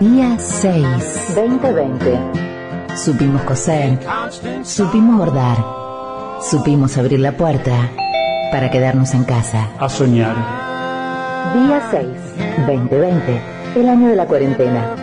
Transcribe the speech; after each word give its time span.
Día 0.00 0.38
6. 0.38 1.34
2020. 1.36 2.18
Supimos 2.96 3.42
coser. 3.42 3.98
Supimos 4.62 5.18
bordar. 5.18 5.58
Supimos 6.40 6.96
abrir 6.96 7.20
la 7.20 7.36
puerta 7.36 7.90
para 8.50 8.70
quedarnos 8.70 9.12
en 9.12 9.24
casa. 9.24 9.68
A 9.78 9.90
soñar. 9.90 10.34
Día 11.52 11.86
6. 11.90 12.06
2020. 12.66 13.40
El 13.76 13.88
año 13.90 14.08
de 14.08 14.16
la 14.16 14.26
cuarentena. 14.26 14.96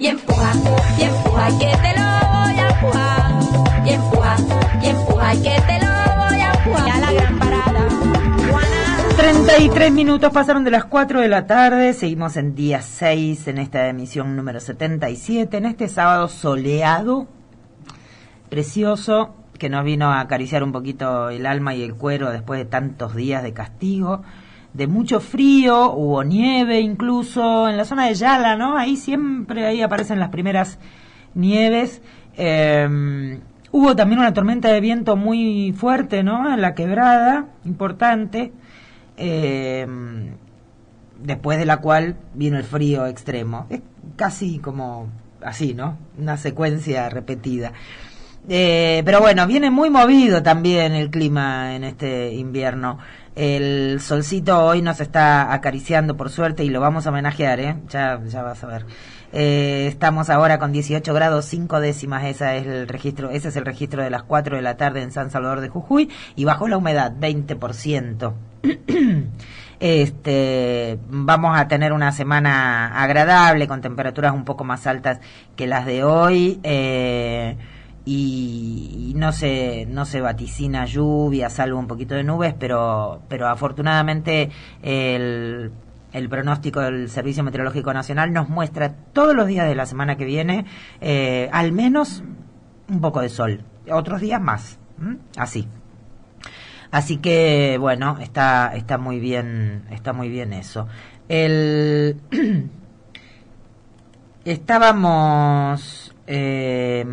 y 0.00 0.06
empuja, 0.06 0.52
y 0.98 1.02
empuja, 1.02 1.48
que 1.58 1.76
te 1.76 1.99
la 7.00 7.12
gran 7.12 7.38
parada. 7.38 7.88
Juana. 8.50 9.16
33 9.16 9.92
minutos 9.92 10.32
pasaron 10.32 10.64
de 10.64 10.72
las 10.72 10.84
4 10.86 11.20
de 11.20 11.28
la 11.28 11.46
tarde, 11.46 11.92
seguimos 11.92 12.36
en 12.36 12.54
día 12.54 12.82
6 12.82 13.46
en 13.48 13.58
esta 13.58 13.86
emisión 13.88 14.34
número 14.34 14.58
77, 14.58 15.56
en 15.56 15.66
este 15.66 15.88
sábado 15.88 16.26
soleado, 16.26 17.28
precioso, 18.48 19.36
que 19.58 19.68
nos 19.68 19.84
vino 19.84 20.10
a 20.10 20.20
acariciar 20.20 20.64
un 20.64 20.72
poquito 20.72 21.30
el 21.30 21.46
alma 21.46 21.74
y 21.74 21.82
el 21.82 21.94
cuero 21.94 22.30
después 22.30 22.58
de 22.58 22.64
tantos 22.64 23.14
días 23.14 23.42
de 23.44 23.52
castigo, 23.52 24.22
de 24.72 24.86
mucho 24.88 25.20
frío, 25.20 25.92
hubo 25.92 26.24
nieve 26.24 26.80
incluso 26.80 27.68
en 27.68 27.76
la 27.76 27.84
zona 27.84 28.06
de 28.06 28.14
Yala, 28.14 28.56
¿no? 28.56 28.76
Ahí 28.76 28.96
siempre, 28.96 29.66
ahí 29.66 29.82
aparecen 29.82 30.18
las 30.18 30.30
primeras 30.30 30.78
nieves. 31.34 32.02
Eh, 32.36 33.38
hubo 33.72 33.96
también 33.96 34.20
una 34.20 34.34
tormenta 34.34 34.68
de 34.68 34.80
viento 34.80 35.16
muy 35.16 35.72
fuerte, 35.76 36.22
¿no? 36.22 36.52
En 36.52 36.60
la 36.60 36.74
quebrada, 36.74 37.46
importante 37.64 38.52
eh, 39.16 39.86
después 41.22 41.58
de 41.58 41.66
la 41.66 41.78
cual 41.78 42.16
vino 42.34 42.56
el 42.56 42.64
frío 42.64 43.06
extremo. 43.06 43.66
Es 43.70 43.80
casi 44.16 44.58
como 44.58 45.08
así, 45.42 45.74
¿no? 45.74 45.96
Una 46.18 46.36
secuencia 46.36 47.08
repetida. 47.08 47.72
Eh, 48.48 49.02
pero 49.04 49.20
bueno, 49.20 49.46
viene 49.46 49.70
muy 49.70 49.90
movido 49.90 50.42
también 50.42 50.92
el 50.94 51.10
clima 51.10 51.74
en 51.74 51.84
este 51.84 52.32
invierno. 52.32 52.98
El 53.36 54.00
solcito 54.00 54.64
hoy 54.64 54.82
nos 54.82 55.00
está 55.00 55.52
acariciando 55.52 56.16
por 56.16 56.30
suerte 56.30 56.64
y 56.64 56.68
lo 56.68 56.80
vamos 56.80 57.06
a 57.06 57.10
homenajear, 57.10 57.60
¿eh? 57.60 57.76
Ya, 57.88 58.20
ya 58.26 58.42
vas 58.42 58.64
a 58.64 58.66
ver. 58.66 58.86
Eh, 59.32 59.86
estamos 59.86 60.28
ahora 60.28 60.58
con 60.58 60.72
18 60.72 61.14
grados 61.14 61.44
5 61.44 61.80
décimas, 61.80 62.24
esa 62.24 62.56
es 62.56 62.66
el 62.66 62.88
registro, 62.88 63.30
ese 63.30 63.48
es 63.48 63.56
el 63.56 63.64
registro 63.64 64.02
de 64.02 64.10
las 64.10 64.24
4 64.24 64.56
de 64.56 64.62
la 64.62 64.76
tarde 64.76 65.02
en 65.02 65.12
San 65.12 65.30
Salvador 65.30 65.60
de 65.60 65.68
Jujuy 65.68 66.08
y 66.34 66.44
bajó 66.44 66.66
la 66.66 66.78
humedad 66.78 67.12
20%. 67.18 68.32
Este, 69.80 70.98
vamos 71.08 71.58
a 71.58 71.66
tener 71.66 71.94
una 71.94 72.12
semana 72.12 73.02
agradable 73.02 73.66
con 73.66 73.80
temperaturas 73.80 74.34
un 74.34 74.44
poco 74.44 74.62
más 74.62 74.86
altas 74.86 75.20
que 75.56 75.66
las 75.66 75.86
de 75.86 76.04
hoy 76.04 76.60
eh, 76.62 77.56
y, 78.04 79.14
no 79.16 79.32
se 79.32 79.86
no 79.86 80.04
se 80.04 80.20
vaticina 80.20 80.84
lluvia, 80.84 81.48
salvo 81.48 81.78
un 81.78 81.86
poquito 81.86 82.14
de 82.14 82.24
nubes, 82.24 82.54
pero 82.58 83.22
pero 83.28 83.48
afortunadamente 83.48 84.50
el 84.82 85.72
el 86.12 86.28
pronóstico 86.28 86.80
del 86.80 87.08
Servicio 87.08 87.42
Meteorológico 87.42 87.92
Nacional 87.92 88.32
nos 88.32 88.48
muestra 88.48 88.94
todos 89.12 89.34
los 89.34 89.46
días 89.46 89.68
de 89.68 89.74
la 89.74 89.86
semana 89.86 90.16
que 90.16 90.24
viene 90.24 90.64
eh, 91.00 91.48
al 91.52 91.72
menos 91.72 92.22
un 92.88 93.00
poco 93.00 93.20
de 93.20 93.28
sol, 93.28 93.64
otros 93.90 94.20
días 94.20 94.40
más, 94.40 94.78
así. 95.36 95.68
Así 96.90 97.18
que 97.18 97.76
bueno, 97.78 98.18
está 98.20 98.72
está 98.74 98.98
muy 98.98 99.20
bien, 99.20 99.84
está 99.90 100.12
muy 100.12 100.28
bien 100.28 100.52
eso. 100.52 100.88
El 101.28 102.20
estábamos 104.44 106.14
eh, 106.26 107.04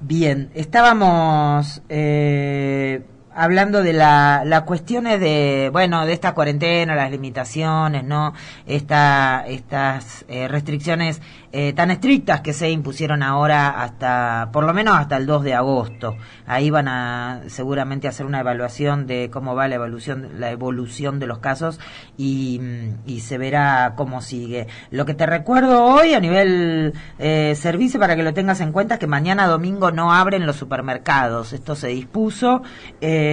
bien, 0.00 0.50
estábamos 0.54 1.82
eh, 1.88 3.02
hablando 3.34 3.82
de 3.82 3.92
la, 3.92 4.42
las 4.44 4.62
cuestiones 4.62 5.20
de, 5.20 5.70
bueno, 5.72 6.04
de 6.06 6.12
esta 6.12 6.34
cuarentena, 6.34 6.94
las 6.94 7.10
limitaciones, 7.10 8.04
¿no? 8.04 8.34
Esta, 8.66 9.44
estas 9.46 10.24
eh, 10.28 10.48
restricciones 10.48 11.20
eh, 11.52 11.72
tan 11.72 11.90
estrictas 11.90 12.42
que 12.42 12.52
se 12.52 12.70
impusieron 12.70 13.22
ahora 13.22 13.82
hasta, 13.82 14.50
por 14.52 14.64
lo 14.64 14.72
menos 14.72 14.96
hasta 14.96 15.16
el 15.16 15.26
2 15.26 15.42
de 15.44 15.54
agosto. 15.54 16.16
Ahí 16.46 16.70
van 16.70 16.88
a 16.88 17.42
seguramente 17.48 18.08
hacer 18.08 18.26
una 18.26 18.40
evaluación 18.40 19.06
de 19.06 19.30
cómo 19.32 19.54
va 19.54 19.68
la 19.68 19.74
evolución, 19.76 20.28
la 20.38 20.50
evolución 20.50 21.18
de 21.18 21.26
los 21.26 21.38
casos 21.38 21.80
y, 22.16 22.60
y 23.06 23.20
se 23.20 23.38
verá 23.38 23.94
cómo 23.96 24.22
sigue. 24.22 24.68
Lo 24.90 25.06
que 25.06 25.14
te 25.14 25.26
recuerdo 25.26 25.84
hoy 25.84 26.14
a 26.14 26.20
nivel 26.20 26.94
eh, 27.18 27.54
servicio 27.56 27.98
para 27.98 28.16
que 28.16 28.22
lo 28.22 28.34
tengas 28.34 28.60
en 28.60 28.72
cuenta 28.72 28.94
es 28.94 29.00
que 29.00 29.06
mañana 29.06 29.46
domingo 29.46 29.90
no 29.90 30.12
abren 30.12 30.46
los 30.46 30.56
supermercados. 30.56 31.52
Esto 31.52 31.74
se 31.74 31.88
dispuso. 31.88 32.62
Eh, 33.00 33.29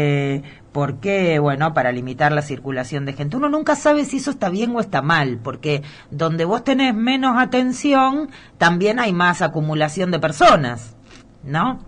porque, 0.72 1.40
bueno, 1.40 1.74
para 1.74 1.92
limitar 1.92 2.32
la 2.32 2.44
circulación 2.44 3.06
de 3.06 3.14
gente. 3.14 3.36
Uno 3.36 3.50
nunca 3.50 3.76
sabe 3.76 4.06
si 4.06 4.18
eso 4.18 4.30
está 4.30 4.50
bien 4.50 4.76
o 4.76 4.80
está 4.80 5.02
mal, 5.02 5.40
porque 5.44 5.82
donde 6.12 6.46
vos 6.46 6.64
tenés 6.64 6.94
menos 6.94 7.38
atención, 7.38 8.30
también 8.60 9.00
hay 9.00 9.12
más 9.12 9.42
acumulación 9.42 10.12
de 10.12 10.20
personas, 10.20 10.96
¿no? 11.44 11.80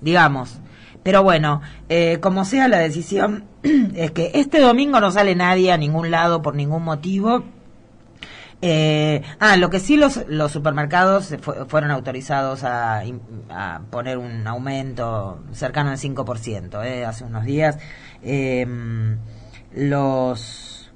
Digamos. 0.00 0.58
Pero 1.02 1.22
bueno, 1.22 1.60
eh, 1.88 2.18
como 2.20 2.44
sea 2.44 2.68
la 2.68 2.78
decisión, 2.78 3.44
es 3.94 4.10
que 4.12 4.30
este 4.34 4.60
domingo 4.60 5.00
no 5.00 5.10
sale 5.10 5.34
nadie 5.34 5.72
a 5.72 5.76
ningún 5.76 6.10
lado 6.10 6.40
por 6.40 6.54
ningún 6.54 6.84
motivo. 6.84 7.44
Eh, 8.62 9.22
ah, 9.38 9.56
lo 9.56 9.70
que 9.70 9.80
sí 9.80 9.96
los, 9.96 10.26
los 10.28 10.52
supermercados 10.52 11.34
fu- 11.40 11.64
fueron 11.66 11.90
autorizados 11.90 12.62
a, 12.64 13.02
a 13.48 13.80
poner 13.90 14.18
un 14.18 14.46
aumento 14.46 15.42
cercano 15.52 15.90
al 15.90 15.96
5%, 15.98 16.84
eh, 16.84 17.04
hace 17.06 17.24
unos 17.24 17.44
días. 17.44 17.78
Eh, 18.22 18.66
los... 19.74 20.90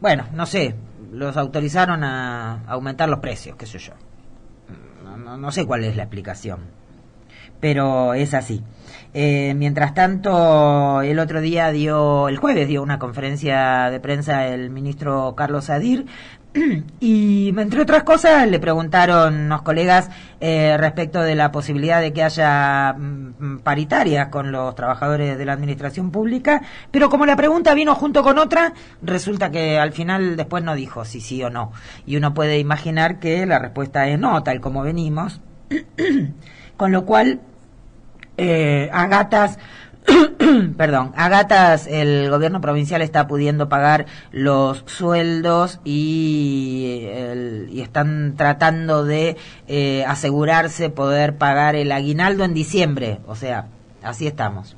bueno, 0.00 0.26
no 0.32 0.46
sé, 0.46 0.74
los 1.12 1.36
autorizaron 1.36 2.04
a 2.04 2.62
aumentar 2.68 3.08
los 3.08 3.18
precios, 3.20 3.56
qué 3.56 3.66
sé 3.66 3.78
yo. 3.78 3.92
No- 5.16 5.36
no 5.36 5.50
sé 5.50 5.66
cuál 5.66 5.84
es 5.84 5.96
la 5.96 6.04
explicación, 6.04 6.60
pero 7.60 8.14
es 8.14 8.34
así. 8.34 8.62
Eh, 9.14 9.54
mientras 9.56 9.94
tanto, 9.94 11.00
el 11.02 11.18
otro 11.18 11.40
día 11.40 11.70
dio, 11.70 12.28
el 12.28 12.36
jueves 12.36 12.68
dio 12.68 12.82
una 12.82 12.98
conferencia 12.98 13.90
de 13.90 14.00
prensa 14.00 14.46
el 14.48 14.70
ministro 14.70 15.34
Carlos 15.34 15.70
Adir 15.70 16.06
y 17.00 17.54
entre 17.56 17.82
otras 17.82 18.02
cosas 18.02 18.48
le 18.48 18.58
preguntaron 18.58 19.34
unos 19.34 19.62
colegas 19.62 20.10
eh, 20.40 20.76
respecto 20.78 21.20
de 21.20 21.34
la 21.34 21.50
posibilidad 21.52 22.00
de 22.00 22.12
que 22.12 22.22
haya 22.22 22.94
mm, 22.94 23.58
paritarias 23.58 24.28
con 24.28 24.52
los 24.52 24.74
trabajadores 24.74 25.38
de 25.38 25.44
la 25.44 25.54
administración 25.54 26.10
pública, 26.10 26.62
pero 26.90 27.08
como 27.08 27.26
la 27.26 27.36
pregunta 27.36 27.74
vino 27.74 27.94
junto 27.94 28.22
con 28.22 28.38
otra, 28.38 28.74
resulta 29.02 29.50
que 29.50 29.78
al 29.78 29.92
final 29.92 30.36
después 30.36 30.62
no 30.62 30.74
dijo 30.74 31.04
si 31.04 31.20
sí 31.20 31.42
o 31.42 31.50
no. 31.50 31.72
Y 32.06 32.16
uno 32.16 32.34
puede 32.34 32.58
imaginar 32.58 33.18
que 33.20 33.46
la 33.46 33.58
respuesta 33.58 34.08
es 34.08 34.18
no, 34.18 34.42
tal 34.42 34.60
como 34.60 34.82
venimos. 34.82 35.40
con 36.78 36.92
lo 36.92 37.04
cual 37.04 37.40
eh, 38.38 38.88
a 38.92 39.06
gatas, 39.08 39.58
perdón, 40.78 41.12
a 41.16 41.28
gatas 41.28 41.86
el 41.86 42.30
gobierno 42.30 42.60
provincial 42.62 43.02
está 43.02 43.26
pudiendo 43.26 43.68
pagar 43.68 44.06
los 44.32 44.82
sueldos 44.86 45.80
y, 45.84 47.04
el- 47.10 47.68
y 47.70 47.82
están 47.82 48.34
tratando 48.36 49.04
de 49.04 49.36
eh, 49.66 50.04
asegurarse 50.06 50.88
poder 50.88 51.36
pagar 51.36 51.76
el 51.76 51.92
aguinaldo 51.92 52.44
en 52.44 52.54
diciembre, 52.54 53.18
o 53.26 53.34
sea, 53.36 53.66
así 54.02 54.26
estamos. 54.26 54.76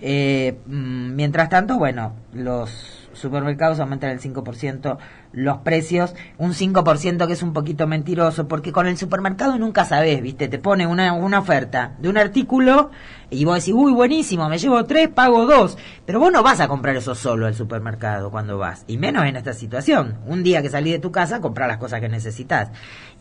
Eh, 0.00 0.56
mm, 0.66 1.14
mientras 1.14 1.48
tanto, 1.48 1.78
bueno, 1.78 2.14
los 2.32 3.08
supermercados 3.12 3.78
aumentan 3.78 4.10
el 4.10 4.18
5% 4.20 4.98
los 5.32 5.58
precios, 5.58 6.14
un 6.38 6.52
5% 6.52 7.26
que 7.26 7.32
es 7.32 7.42
un 7.42 7.52
poquito 7.52 7.86
mentiroso, 7.86 8.48
porque 8.48 8.72
con 8.72 8.86
el 8.86 8.96
supermercado 8.96 9.58
nunca 9.58 9.84
sabes, 9.84 10.20
¿viste? 10.22 10.48
Te 10.48 10.58
pone 10.58 10.86
una, 10.86 11.12
una 11.12 11.38
oferta 11.38 11.94
de 11.98 12.08
un 12.08 12.18
artículo 12.18 12.90
y 13.32 13.44
vos 13.46 13.56
decís, 13.56 13.74
uy, 13.74 13.92
buenísimo, 13.92 14.48
me 14.48 14.58
llevo 14.58 14.84
tres, 14.84 15.08
pago 15.08 15.46
dos. 15.46 15.78
Pero 16.04 16.20
vos 16.20 16.30
no 16.30 16.42
vas 16.42 16.60
a 16.60 16.68
comprar 16.68 16.96
eso 16.96 17.14
solo 17.14 17.46
al 17.46 17.54
supermercado 17.54 18.30
cuando 18.30 18.58
vas, 18.58 18.84
y 18.86 18.98
menos 18.98 19.24
en 19.24 19.36
esta 19.36 19.54
situación. 19.54 20.18
Un 20.26 20.42
día 20.42 20.60
que 20.60 20.68
salís 20.68 20.92
de 20.92 20.98
tu 20.98 21.10
casa, 21.10 21.40
comprar 21.40 21.68
las 21.68 21.78
cosas 21.78 22.00
que 22.00 22.08
necesitas. 22.08 22.70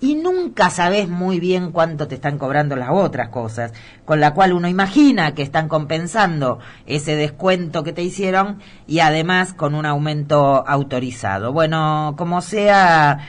Y 0.02 0.16
nunca 0.16 0.70
sabes 0.70 1.08
muy 1.08 1.40
bien 1.40 1.72
cuánto 1.72 2.08
te 2.08 2.16
están 2.16 2.38
cobrando 2.38 2.76
las 2.76 2.90
otras 2.92 3.30
cosas, 3.30 3.72
con 4.04 4.20
la 4.20 4.34
cual 4.34 4.52
uno 4.52 4.68
imagina 4.68 5.34
que 5.34 5.44
están 5.44 5.68
compensando 5.68 6.60
ese 6.88 7.16
descuento 7.16 7.84
que 7.84 7.94
te 7.94 8.02
hicieron 8.02 8.60
y 8.88 9.00
además 9.00 9.54
con 9.54 9.76
un 9.76 9.86
aumento 9.86 10.68
autorizado. 10.68 11.54
Bueno, 11.54 12.16
como 12.18 12.42
sea, 12.42 13.20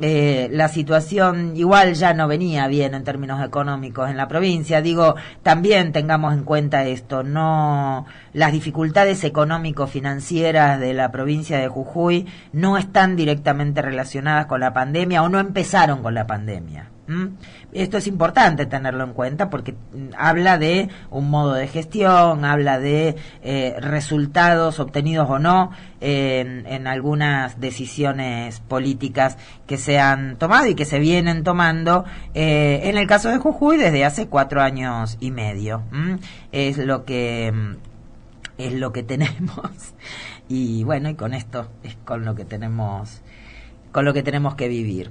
eh, 0.00 0.48
la 0.52 0.68
situación 0.68 1.56
igual 1.56 1.94
ya 1.94 2.14
no 2.14 2.28
venía 2.28 2.66
bien 2.68 2.94
en 2.94 3.04
términos 3.04 3.44
económicos 3.44 4.08
en 4.10 4.16
la 4.16 4.28
provincia. 4.28 4.80
Digo, 4.80 5.16
también 5.42 5.92
tengamos 5.92 6.34
en 6.34 6.44
cuenta 6.44 6.86
esto, 6.86 7.22
no 7.22 8.06
las 8.32 8.52
dificultades 8.52 9.24
económico-financieras 9.24 10.78
de 10.80 10.94
la 10.94 11.10
provincia 11.10 11.58
de 11.58 11.68
Jujuy 11.68 12.26
no 12.52 12.78
están 12.78 13.16
directamente 13.16 13.82
relacionadas 13.82 14.46
con 14.46 14.60
la 14.60 14.72
pandemia 14.72 15.22
o 15.22 15.28
no 15.28 15.38
empezaron 15.38 16.02
con 16.02 16.14
la 16.14 16.26
pandemia. 16.26 16.90
¿Mm? 17.08 17.38
Esto 17.72 17.96
es 17.96 18.06
importante 18.06 18.66
tenerlo 18.66 19.02
en 19.02 19.14
cuenta 19.14 19.48
porque 19.48 19.72
mm, 19.72 20.10
habla 20.16 20.58
de 20.58 20.90
un 21.10 21.30
modo 21.30 21.54
de 21.54 21.66
gestión, 21.66 22.44
habla 22.44 22.78
de 22.78 23.16
eh, 23.42 23.76
resultados 23.80 24.78
obtenidos 24.78 25.28
o 25.30 25.38
no 25.38 25.70
en, 26.00 26.86
algunas 26.86 27.60
decisiones 27.60 28.60
políticas 28.60 29.38
que 29.66 29.78
se 29.78 29.98
han 29.98 30.36
tomado 30.36 30.66
y 30.66 30.74
que 30.74 30.84
se 30.84 30.98
vienen 30.98 31.44
tomando 31.44 32.04
eh, 32.34 32.82
en 32.84 32.98
el 32.98 33.06
caso 33.06 33.30
de 33.30 33.38
Jujuy 33.38 33.78
desde 33.78 34.04
hace 34.04 34.28
cuatro 34.28 34.60
años 34.60 35.16
y 35.18 35.30
medio. 35.30 35.84
¿Mm? 35.90 36.16
Es 36.52 36.76
lo 36.76 37.04
que 37.06 37.52
es 38.58 38.72
lo 38.74 38.92
que 38.92 39.02
tenemos 39.02 39.94
y 40.48 40.84
bueno 40.84 41.08
y 41.08 41.14
con 41.14 41.32
esto 41.32 41.70
es 41.82 41.96
con 42.04 42.24
lo 42.24 42.34
que 42.34 42.44
tenemos 42.44 43.22
con 43.92 44.04
lo 44.04 44.12
que 44.12 44.22
tenemos 44.22 44.54
que 44.56 44.68
vivir. 44.68 45.10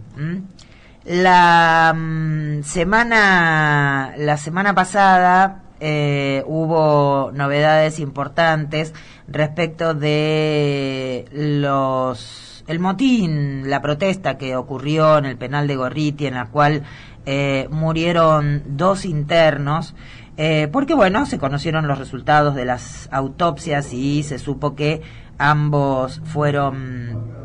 La 1.07 1.94
mm, 1.95 2.63
semana, 2.63 4.13
la 4.18 4.36
semana 4.36 4.75
pasada 4.75 5.63
eh, 5.80 6.44
hubo 6.45 7.31
novedades 7.33 8.00
importantes 8.00 8.94
respecto 9.30 9.94
de 9.94 11.24
los 11.31 12.65
el 12.68 12.80
motín, 12.80 13.69
la 13.69 13.81
protesta 13.81 14.38
que 14.38 14.57
ocurrió 14.57 15.18
en 15.18 15.24
el 15.24 15.38
penal 15.38 15.68
de 15.68 15.77
Gorriti, 15.77 16.25
en 16.25 16.33
la 16.33 16.48
cual 16.48 16.83
eh, 17.25 17.69
murieron 17.71 18.63
dos 18.65 19.06
internos, 19.06 19.95
eh, 20.36 20.68
porque 20.74 20.94
bueno, 20.94 21.25
se 21.25 21.38
conocieron 21.38 21.88
los 21.88 22.00
resultados 22.00 22.54
de 22.54 22.65
las 22.65 23.07
autopsias 23.13 23.94
y 23.94 24.24
se 24.24 24.39
supo 24.39 24.75
que 24.75 25.01
ambos 25.38 26.19
fueron 26.25 27.37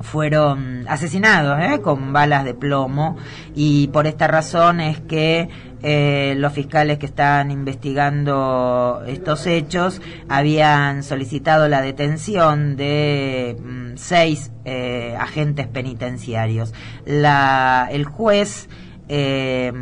fueron 0.00 0.86
asesinados 0.88 1.60
¿eh? 1.60 1.80
con 1.80 2.12
balas 2.12 2.44
de 2.44 2.54
plomo 2.54 3.16
y 3.54 3.88
por 3.88 4.06
esta 4.06 4.26
razón 4.26 4.80
es 4.80 5.00
que 5.00 5.48
eh, 5.82 6.34
los 6.36 6.52
fiscales 6.52 6.98
que 6.98 7.06
están 7.06 7.50
investigando 7.50 9.02
estos 9.06 9.46
hechos 9.46 10.02
habían 10.28 11.02
solicitado 11.02 11.68
la 11.68 11.80
detención 11.80 12.76
de 12.76 13.56
mm, 13.58 13.96
seis 13.96 14.52
eh, 14.66 15.16
agentes 15.18 15.68
penitenciarios. 15.68 16.74
La, 17.06 17.88
el 17.90 18.04
juez 18.04 18.68
eh, 19.08 19.72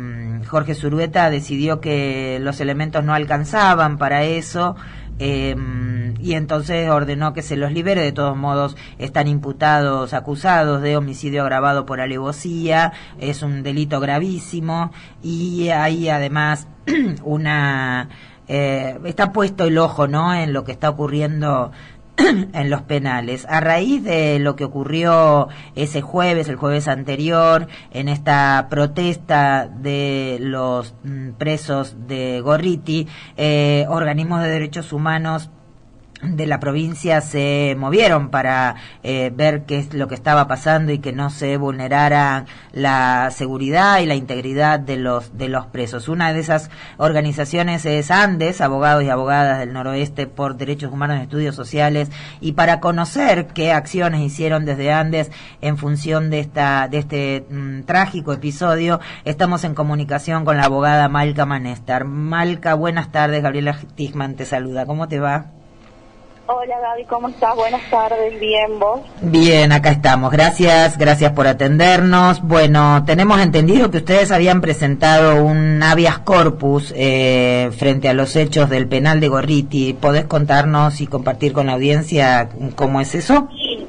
Jorge 0.47 0.73
Zurueta 0.73 1.29
decidió 1.29 1.81
que 1.81 2.39
los 2.41 2.59
elementos 2.61 3.03
no 3.03 3.13
alcanzaban 3.13 3.97
para 3.97 4.23
eso 4.23 4.75
eh, 5.19 5.55
y 6.19 6.33
entonces 6.33 6.89
ordenó 6.89 7.33
que 7.33 7.41
se 7.41 7.57
los 7.57 7.71
libere. 7.71 8.01
De 8.01 8.11
todos 8.11 8.35
modos, 8.35 8.75
están 8.97 9.27
imputados, 9.27 10.13
acusados 10.13 10.81
de 10.81 10.97
homicidio 10.97 11.41
agravado 11.41 11.85
por 11.85 12.01
alevosía, 12.01 12.93
es 13.19 13.43
un 13.43 13.61
delito 13.63 13.99
gravísimo 13.99 14.91
y 15.21 15.69
hay 15.69 16.09
además 16.09 16.67
una... 17.23 18.09
Eh, 18.51 18.97
está 19.03 19.31
puesto 19.31 19.65
el 19.65 19.77
ojo, 19.77 20.07
¿no?, 20.07 20.33
en 20.33 20.53
lo 20.53 20.63
que 20.63 20.71
está 20.71 20.89
ocurriendo 20.89 21.71
en 22.53 22.69
los 22.69 22.81
penales. 22.83 23.45
A 23.49 23.59
raíz 23.59 24.03
de 24.03 24.39
lo 24.39 24.55
que 24.55 24.63
ocurrió 24.63 25.47
ese 25.75 26.01
jueves, 26.01 26.49
el 26.49 26.55
jueves 26.55 26.87
anterior, 26.87 27.67
en 27.91 28.09
esta 28.09 28.67
protesta 28.69 29.67
de 29.67 30.37
los 30.39 30.95
mm, 31.03 31.31
presos 31.31 31.95
de 32.07 32.41
Gorriti, 32.41 33.07
eh, 33.37 33.85
organismos 33.89 34.41
de 34.41 34.49
derechos 34.49 34.93
humanos 34.93 35.49
de 36.21 36.45
la 36.47 36.59
provincia 36.59 37.21
se 37.21 37.75
movieron 37.77 38.29
para 38.29 38.75
eh, 39.03 39.31
ver 39.33 39.63
qué 39.63 39.79
es 39.79 39.93
lo 39.93 40.07
que 40.07 40.15
estaba 40.15 40.47
pasando 40.47 40.91
y 40.91 40.99
que 40.99 41.13
no 41.13 41.29
se 41.29 41.55
vulnerara 41.57 42.45
la 42.73 43.29
seguridad 43.31 43.99
y 43.99 44.05
la 44.05 44.15
integridad 44.15 44.79
de 44.79 44.97
los 44.97 45.37
de 45.37 45.47
los 45.47 45.65
presos. 45.67 46.09
Una 46.09 46.33
de 46.33 46.39
esas 46.39 46.69
organizaciones 46.97 47.85
es 47.85 48.11
Andes, 48.11 48.59
abogados 48.59 49.03
y 49.03 49.09
abogadas 49.09 49.59
del 49.59 49.71
noroeste 49.71 50.27
por 50.27 50.57
derechos 50.57 50.91
humanos 50.91 51.19
y 51.19 51.23
estudios 51.23 51.55
sociales 51.55 52.09
y 52.41 52.51
para 52.51 52.79
conocer 52.79 53.47
qué 53.47 53.71
acciones 53.71 54.21
hicieron 54.21 54.65
desde 54.65 54.91
Andes 54.91 55.31
en 55.61 55.77
función 55.77 56.29
de 56.29 56.39
esta 56.39 56.87
de 56.89 56.97
este 56.97 57.45
mm, 57.49 57.83
trágico 57.83 58.33
episodio, 58.33 58.99
estamos 59.23 59.63
en 59.63 59.73
comunicación 59.73 60.43
con 60.43 60.57
la 60.57 60.65
abogada 60.65 61.07
Malca 61.07 61.45
Manestar. 61.45 62.03
Malca, 62.05 62.73
buenas 62.73 63.11
tardes. 63.11 63.41
Gabriela 63.41 63.77
Tisman 63.95 64.35
te 64.35 64.45
saluda. 64.45 64.85
¿Cómo 64.85 65.07
te 65.07 65.19
va? 65.19 65.58
Hola 66.51 66.79
Gaby, 66.79 67.05
¿cómo 67.05 67.27
estás? 67.27 67.55
Buenas 67.55 67.87
tardes, 67.91 68.39
bien, 68.39 68.79
¿vos? 68.79 69.01
Bien, 69.21 69.71
acá 69.71 69.91
estamos. 69.91 70.31
Gracias, 70.31 70.97
gracias 70.97 71.31
por 71.33 71.45
atendernos. 71.45 72.41
Bueno, 72.41 73.03
tenemos 73.05 73.39
entendido 73.39 73.91
que 73.91 73.97
ustedes 73.97 74.31
habían 74.31 74.59
presentado 74.59 75.43
un 75.43 75.83
habeas 75.83 76.17
corpus 76.17 76.91
eh, 76.97 77.69
frente 77.77 78.09
a 78.09 78.15
los 78.15 78.35
hechos 78.35 78.67
del 78.67 78.87
penal 78.87 79.19
de 79.19 79.27
Gorriti. 79.27 79.93
¿Podés 79.93 80.25
contarnos 80.25 81.01
y 81.01 81.05
compartir 81.05 81.53
con 81.53 81.67
la 81.67 81.73
audiencia 81.73 82.49
cómo 82.75 82.99
es 82.99 83.13
eso? 83.13 83.47
Sí, 83.55 83.87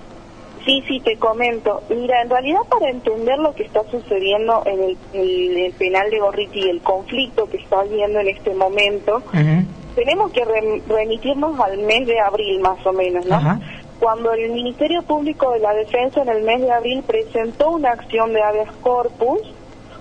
sí, 0.67 0.85
sí, 0.87 1.01
te 1.01 1.17
comento. 1.17 1.83
Mira, 1.89 2.21
en 2.21 2.29
realidad 2.29 2.61
para 2.69 2.91
entender 2.91 3.39
lo 3.39 3.55
que 3.55 3.63
está 3.63 3.81
sucediendo 3.91 4.65
en 4.67 4.83
el, 4.83 4.99
en 5.15 5.65
el 5.65 5.73
penal 5.73 6.11
de 6.11 6.21
Gorriti 6.21 6.59
y 6.59 6.69
el 6.69 6.83
conflicto 6.83 7.49
que 7.49 7.57
está 7.57 7.81
habiendo 7.81 8.21
en 8.21 8.29
este 8.29 8.55
momento, 8.55 9.23
tenemos 9.95 10.33
que 10.33 10.45
remitirnos 10.45 11.59
al 11.61 11.79
mes 11.79 12.07
de 12.07 12.21
abril 12.21 12.61
más 12.61 12.85
o 12.87 12.93
menos, 12.93 13.25
¿no? 13.27 13.61
Cuando 13.99 14.33
el 14.33 14.51
Ministerio 14.51 15.03
Público 15.03 15.53
de 15.53 15.61
la 15.61 15.75
Defensa 15.75 16.23
en 16.23 16.31
el 16.31 16.43
mes 16.43 16.63
de 16.63 16.73
abril 16.73 17.03
presentó 17.07 17.73
una 17.73 17.91
acción 17.91 18.33
de 18.33 18.43
habeas 18.43 18.75
corpus, 18.83 19.41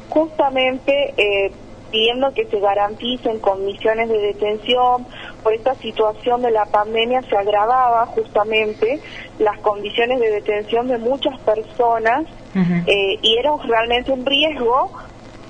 justamente 0.09 1.13
eh, 1.17 1.51
pidiendo 1.91 2.33
que 2.33 2.45
se 2.45 2.59
garanticen 2.59 3.39
condiciones 3.39 4.09
de 4.09 4.19
detención, 4.19 5.05
por 5.43 5.53
esta 5.53 5.75
situación 5.75 6.41
de 6.41 6.51
la 6.51 6.65
pandemia 6.65 7.21
se 7.23 7.35
agravaba 7.35 8.05
justamente 8.07 8.99
las 9.39 9.59
condiciones 9.59 10.19
de 10.19 10.31
detención 10.31 10.87
de 10.87 10.97
muchas 10.97 11.39
personas 11.41 12.25
eh, 12.55 13.19
y 13.21 13.37
era 13.37 13.51
realmente 13.57 14.11
un 14.11 14.25
riesgo 14.25 14.91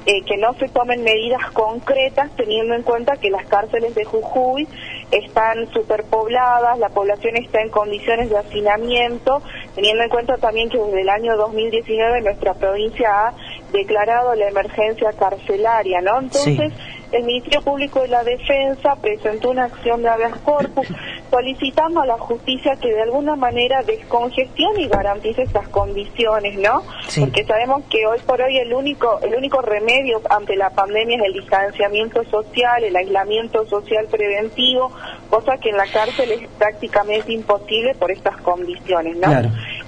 eh, 0.09 0.23
que 0.25 0.37
no 0.37 0.55
se 0.55 0.67
tomen 0.69 1.03
medidas 1.03 1.51
concretas 1.51 2.31
teniendo 2.35 2.73
en 2.73 2.81
cuenta 2.81 3.17
que 3.17 3.29
las 3.29 3.45
cárceles 3.45 3.93
de 3.93 4.05
Jujuy 4.05 4.67
están 5.11 5.71
superpobladas, 5.71 6.79
la 6.79 6.89
población 6.89 7.35
está 7.37 7.61
en 7.61 7.69
condiciones 7.69 8.31
de 8.31 8.39
hacinamiento, 8.39 9.43
teniendo 9.75 10.01
en 10.01 10.09
cuenta 10.09 10.37
también 10.37 10.67
que 10.71 10.79
desde 10.79 11.01
el 11.01 11.09
año 11.09 11.37
2019 11.37 12.21
nuestra 12.21 12.55
provincia 12.55 13.27
ha 13.27 13.33
declarado 13.71 14.33
la 14.33 14.49
emergencia 14.49 15.11
carcelaria, 15.13 16.01
¿no? 16.01 16.21
Entonces, 16.21 16.73
el 17.11 17.23
Ministerio 17.23 17.61
Público 17.61 18.01
de 18.01 18.07
la 18.07 18.23
Defensa 18.23 18.95
presentó 19.01 19.49
una 19.49 19.65
acción 19.65 20.01
de 20.01 20.09
habeas 20.09 20.37
corpus 20.39 20.87
solicitando 21.31 22.01
a 22.01 22.05
la 22.05 22.17
justicia 22.17 22.75
que 22.75 22.89
de 22.89 23.01
alguna 23.01 23.35
manera 23.35 23.83
descongestione 23.83 24.83
y 24.83 24.87
garantice 24.87 25.43
estas 25.43 25.67
condiciones, 25.69 26.57
¿no? 26.57 26.83
Porque 27.19 27.43
sabemos 27.45 27.83
que 27.89 28.05
hoy 28.05 28.19
por 28.25 28.41
hoy 28.41 28.57
el 28.57 28.73
único 28.73 29.19
el 29.21 29.35
único 29.35 29.61
remedio 29.61 30.21
ante 30.29 30.55
la 30.55 30.69
pandemia 30.71 31.17
es 31.17 31.23
el 31.25 31.33
distanciamiento 31.33 32.23
social, 32.25 32.83
el 32.83 32.95
aislamiento 32.95 33.65
social 33.67 34.07
preventivo, 34.09 34.91
cosa 35.29 35.57
que 35.57 35.69
en 35.69 35.77
la 35.77 35.87
cárcel 35.87 36.31
es 36.31 36.47
prácticamente 36.57 37.31
imposible 37.31 37.95
por 37.95 38.11
estas 38.11 38.37
condiciones, 38.41 39.17
¿no? 39.17 39.31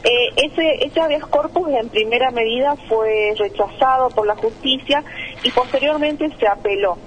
Eh, 0.03 0.29
ese, 0.35 0.85
ese 0.85 0.99
habeas 0.99 1.25
corpus 1.27 1.69
en 1.69 1.89
primera 1.89 2.31
medida 2.31 2.75
fue 2.89 3.33
rechazado 3.37 4.09
por 4.09 4.25
la 4.25 4.35
justicia 4.35 5.03
y 5.43 5.51
posteriormente 5.51 6.29
se 6.39 6.47
apeló. 6.47 6.97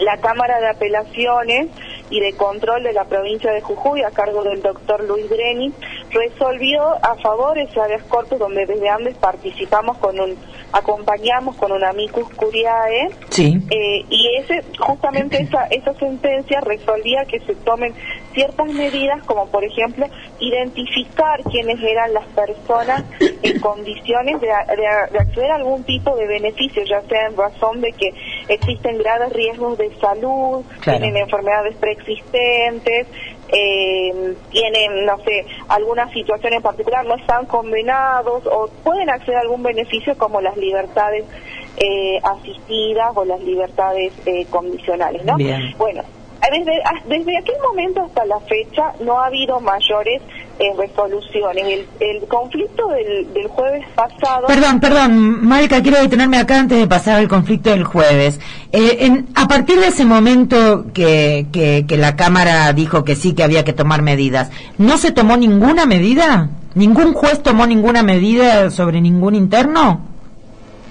La 0.00 0.16
Cámara 0.18 0.60
de 0.60 0.68
Apelaciones 0.68 1.68
y 2.10 2.20
de 2.20 2.34
Control 2.34 2.82
de 2.82 2.92
la 2.92 3.04
provincia 3.04 3.52
de 3.52 3.60
Jujuy, 3.60 4.02
a 4.02 4.10
cargo 4.10 4.42
del 4.42 4.60
doctor 4.60 5.04
Luis 5.04 5.28
Greni, 5.30 5.72
resolvió 6.10 6.82
a 7.02 7.14
favor 7.16 7.56
ese 7.58 7.80
habeas 7.80 8.02
corpus 8.04 8.38
donde 8.38 8.66
desde 8.66 8.88
antes 8.88 9.16
participamos 9.16 9.96
con 9.98 10.18
un, 10.18 10.36
acompañamos 10.72 11.56
con 11.56 11.72
un 11.72 11.84
amicus 11.84 12.28
curiae, 12.34 13.10
sí. 13.28 13.60
eh, 13.70 14.04
y 14.08 14.36
ese, 14.38 14.64
justamente 14.78 15.40
esa, 15.40 15.64
esa 15.66 15.94
sentencia 15.94 16.60
resolvía 16.60 17.24
que 17.26 17.40
se 17.40 17.54
tomen 17.56 17.94
ciertas 18.34 18.68
medidas, 18.72 19.22
como 19.24 19.46
por 19.46 19.64
ejemplo 19.64 20.06
identificar 20.38 21.42
quiénes 21.44 21.80
eran 21.82 22.12
las 22.12 22.26
personas 22.28 23.04
en 23.42 23.60
condiciones 23.60 24.40
de, 24.40 24.46
de, 24.46 25.18
acceder 25.18 25.50
a 25.50 25.56
algún 25.56 25.82
tipo 25.84 26.16
de 26.16 26.26
beneficio, 26.26 26.82
ya 26.84 27.02
sea 27.02 27.26
en 27.26 27.36
razón 27.36 27.80
de 27.80 27.92
que 27.92 28.12
existen 28.54 28.98
graves 28.98 29.32
riesgos 29.32 29.78
de 29.78 29.94
salud, 29.98 30.64
tienen 30.82 31.16
enfermedades 31.16 31.76
preexistentes, 31.76 33.06
eh, 33.48 34.34
tienen, 34.50 35.06
no 35.06 35.18
sé, 35.18 35.46
alguna 35.68 36.10
situación 36.12 36.54
en 36.54 36.62
particular, 36.62 37.04
no 37.06 37.14
están 37.16 37.46
condenados 37.46 38.46
o 38.46 38.68
pueden 38.84 39.08
acceder 39.08 39.36
a 39.36 39.40
algún 39.40 39.62
beneficio 39.62 40.16
como 40.18 40.40
las 40.40 40.56
libertades 40.56 41.24
eh, 41.76 42.20
asistidas 42.22 43.12
o 43.14 43.24
las 43.24 43.40
libertades 43.40 44.12
eh, 44.26 44.44
condicionales, 44.50 45.24
¿no? 45.24 45.36
Bien. 45.36 45.74
Bueno, 45.78 46.02
desde, 46.50 46.82
ah, 46.84 47.00
desde 47.06 47.38
aquel 47.38 47.56
momento 47.62 48.02
hasta 48.02 48.24
la 48.24 48.40
fecha 48.40 48.94
no 49.00 49.20
ha 49.20 49.26
habido 49.26 49.60
mayores 49.60 50.22
eh, 50.60 50.72
resoluciones. 50.78 51.64
El, 51.66 51.86
el 52.00 52.28
conflicto 52.28 52.88
del, 52.88 53.32
del 53.34 53.48
jueves 53.48 53.84
pasado... 53.94 54.46
Perdón, 54.46 54.78
perdón, 54.78 55.44
Malca, 55.46 55.82
quiero 55.82 56.00
detenerme 56.00 56.36
acá 56.38 56.60
antes 56.60 56.78
de 56.78 56.86
pasar 56.86 57.18
al 57.18 57.28
conflicto 57.28 57.70
del 57.70 57.84
jueves. 57.84 58.38
Eh, 58.72 58.98
en- 59.00 59.26
a 59.34 59.48
partir 59.48 59.80
de 59.80 59.88
ese 59.88 60.04
momento 60.04 60.84
que, 60.94 61.46
que, 61.52 61.86
que 61.88 61.96
la 61.96 62.14
Cámara 62.14 62.72
dijo 62.72 63.04
que 63.04 63.16
sí, 63.16 63.34
que 63.34 63.42
había 63.42 63.64
que 63.64 63.72
tomar 63.72 64.02
medidas, 64.02 64.50
¿no 64.78 64.96
se 64.98 65.10
tomó 65.10 65.36
ninguna 65.36 65.86
medida? 65.86 66.50
¿Ningún 66.74 67.14
juez 67.14 67.42
tomó 67.42 67.66
ninguna 67.66 68.02
medida 68.04 68.70
sobre 68.70 69.00
ningún 69.00 69.34
interno? 69.34 70.06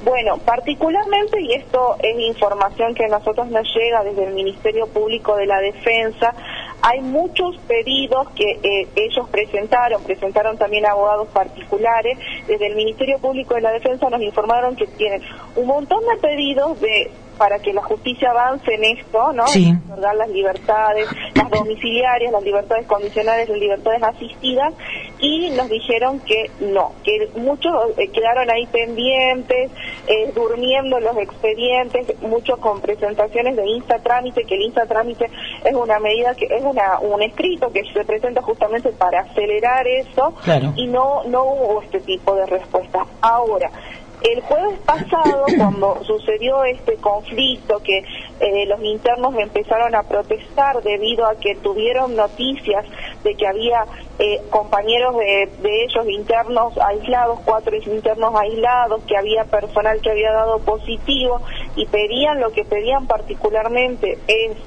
Bueno, 0.04 0.38
particularmente, 0.46 1.42
y 1.42 1.54
esto 1.54 1.96
es 2.02 2.20
información 2.22 2.96
que 2.96 3.06
a 3.06 3.10
nosotros 3.10 3.48
nos 3.50 3.68
llega 3.76 4.02
desde 4.04 4.26
el 4.28 4.34
Ministerio 4.34 4.88
Público 4.88 5.36
de 5.36 5.46
la 5.46 5.60
Defensa, 5.60 6.34
hay 6.82 7.02
muchos 7.02 7.58
pedidos 7.68 8.30
que 8.36 8.60
eh, 8.64 8.88
ellos 8.96 9.28
presentaron, 9.30 10.04
presentaron 10.04 10.58
también 10.58 10.86
abogados 10.86 11.28
particulares, 11.30 12.18
desde 12.48 12.68
el 12.68 12.76
Ministerio 12.76 13.20
Público 13.20 13.56
de 13.56 13.62
la 13.62 13.72
Defensa 13.72 14.10
nos 14.10 14.22
informaron 14.22 14.76
que 14.76 14.88
tienen 14.88 15.22
un 15.56 15.68
montón 15.68 16.00
de 16.06 16.18
pedidos 16.22 16.80
de 16.80 17.12
para 17.40 17.58
que 17.60 17.74
la 17.74 17.82
justicia 17.82 18.30
avance 18.30 18.72
en 18.72 18.84
esto, 18.84 19.34
¿no? 19.34 19.48
Sí. 19.48 19.70
En 19.70 20.02
las 20.02 20.30
libertades, 20.30 21.08
las 21.34 21.50
domiciliarias, 21.50 22.32
las 22.32 22.44
libertades 22.44 22.86
condicionales, 22.86 23.50
las 23.50 23.58
libertades 23.58 24.04
asistidas, 24.04 24.74
y 25.20 25.50
nos 25.52 25.70
dijeron 25.70 26.20
que 26.20 26.52
no, 26.60 26.92
que 27.04 27.30
muchos 27.36 27.74
eh, 27.98 28.10
quedaron 28.10 28.50
ahí 28.52 28.66
pendientes, 28.68 29.72
eh, 30.08 30.32
durmiendo 30.36 31.00
los 31.00 31.18
expedientes, 31.18 32.22
muchos 32.22 32.60
con 32.60 32.82
presentaciones 32.82 33.56
de 33.56 33.66
insta 33.68 34.00
trámite, 34.00 34.44
que 34.44 34.56
el 34.56 34.64
insta 34.64 34.86
trámite 34.86 35.30
es 35.64 35.74
una 35.74 36.00
medida 36.00 36.36
que 36.36 36.46
es 36.46 36.64
una 36.64 37.00
un 37.00 37.22
escrito 37.24 37.72
que 37.72 37.84
se 37.94 38.04
presenta 38.04 38.42
justamente 38.42 38.90
para 38.92 39.22
acelerar 39.22 39.88
eso 39.88 40.34
Claro. 40.44 40.74
y 40.76 40.88
no 40.88 41.24
no 41.26 41.44
hubo 41.44 41.82
este 41.82 42.02
tipo 42.02 42.36
de 42.36 42.46
respuesta. 42.46 43.06
Ahora, 43.22 43.72
el 44.22 44.42
jueves 44.42 44.80
pasado, 44.86 45.46
cuando 45.58 46.04
sucedió 46.04 46.64
este 46.64 46.96
conflicto, 46.96 47.80
que 47.80 48.00
eh, 48.40 48.66
los 48.68 48.82
internos 48.84 49.36
empezaron 49.38 49.96
a 49.96 50.04
protestar 50.04 50.82
debido 50.84 51.26
a 51.26 51.36
que 51.36 51.56
tuvieron 51.56 52.16
noticias 52.16 52.86
de 53.24 53.36
que 53.36 53.48
había 53.48 53.86
eh, 54.20 54.42
compañeros 54.50 55.18
de, 55.18 55.50
de 55.62 55.84
ellos 55.84 56.08
internos 56.08 56.74
aislados, 56.78 57.40
cuatro 57.46 57.76
internos 57.76 58.34
aislados, 58.36 59.04
que 59.04 59.18
había 59.18 59.46
personal 59.46 60.02
que 60.02 60.12
había 60.12 60.32
dado 60.32 60.60
positivo 60.60 61.42
y 61.76 61.86
pedían, 61.86 62.40
lo 62.40 62.52
que 62.52 62.66
pedían 62.66 63.08
particularmente 63.08 64.18
es 64.28 64.58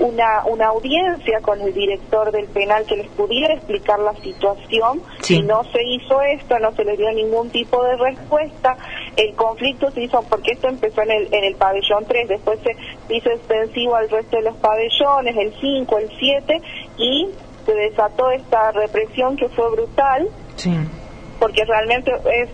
una, 0.00 0.44
una 0.46 0.66
audiencia 0.68 1.40
con 1.40 1.60
el 1.60 1.72
director 1.72 2.30
del 2.30 2.46
penal 2.46 2.84
que 2.86 2.96
les 2.96 3.08
pudiera 3.08 3.54
explicar 3.54 3.98
la 3.98 4.14
situación 4.16 5.02
Sí. 5.20 5.36
y 5.38 5.42
no 5.42 5.64
se 5.64 5.82
hizo 5.82 6.20
esto, 6.22 6.58
no 6.58 6.72
se 6.72 6.84
les 6.84 6.98
dio 6.98 7.10
ningún 7.12 7.50
tipo 7.50 7.82
de 7.82 7.96
respuesta. 7.96 8.76
El 9.16 9.34
conflicto 9.34 9.90
se 9.90 10.02
hizo 10.02 10.22
porque 10.22 10.52
esto 10.52 10.68
empezó 10.68 11.02
en 11.02 11.10
el, 11.10 11.28
en 11.32 11.44
el 11.44 11.54
pabellón 11.56 12.04
3, 12.06 12.28
después 12.28 12.58
se 12.62 12.76
hizo 13.14 13.30
extensivo 13.30 13.96
al 13.96 14.08
resto 14.10 14.36
de 14.36 14.42
los 14.42 14.56
pabellones, 14.56 15.36
el 15.36 15.54
5, 15.60 15.98
el 15.98 16.10
7, 16.18 16.60
y 16.98 17.28
se 17.64 17.74
desató 17.74 18.30
esta 18.30 18.72
represión 18.72 19.36
que 19.36 19.48
fue 19.48 19.70
brutal 19.70 20.28
Sí. 20.56 20.72
porque 21.40 21.64
realmente 21.64 22.12
es 22.32 22.48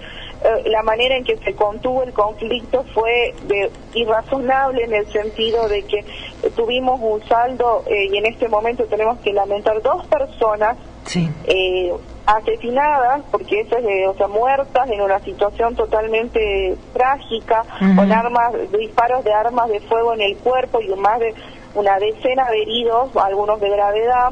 eh, 0.44 0.68
la 0.70 0.82
manera 0.82 1.16
en 1.16 1.24
que 1.24 1.36
se 1.38 1.54
contuvo 1.54 2.02
el 2.02 2.12
conflicto 2.12 2.84
fue 2.94 3.34
de 3.46 3.70
irrazonable 3.94 4.84
en 4.84 4.94
el 4.94 5.06
sentido 5.12 5.68
de 5.68 5.82
que 5.84 5.98
eh, 5.98 6.50
tuvimos 6.56 7.00
un 7.00 7.22
saldo 7.28 7.84
eh, 7.86 8.06
y 8.12 8.16
en 8.16 8.26
este 8.26 8.48
momento 8.48 8.84
tenemos 8.86 9.18
que 9.20 9.32
lamentar 9.32 9.80
dos 9.82 10.06
personas 10.06 10.76
Sí. 11.04 11.28
eh, 11.46 11.92
asesinadas, 12.26 13.22
porque 13.32 13.60
eso 13.60 13.76
es 13.76 13.84
de, 13.84 14.06
o 14.06 14.14
sea, 14.14 14.28
muertas 14.28 14.88
en 14.88 15.00
una 15.00 15.18
situación 15.20 15.74
totalmente 15.74 16.76
trágica, 16.92 17.64
con 17.96 18.12
armas, 18.12 18.54
disparos 18.78 19.24
de 19.24 19.32
armas 19.32 19.68
de 19.68 19.80
fuego 19.80 20.14
en 20.14 20.20
el 20.20 20.36
cuerpo 20.38 20.80
y 20.80 20.88
más 20.94 21.18
de 21.18 21.34
una 21.74 21.98
decena 21.98 22.48
de 22.50 22.62
heridos, 22.62 23.10
algunos 23.16 23.60
de 23.60 23.70
gravedad. 23.70 24.30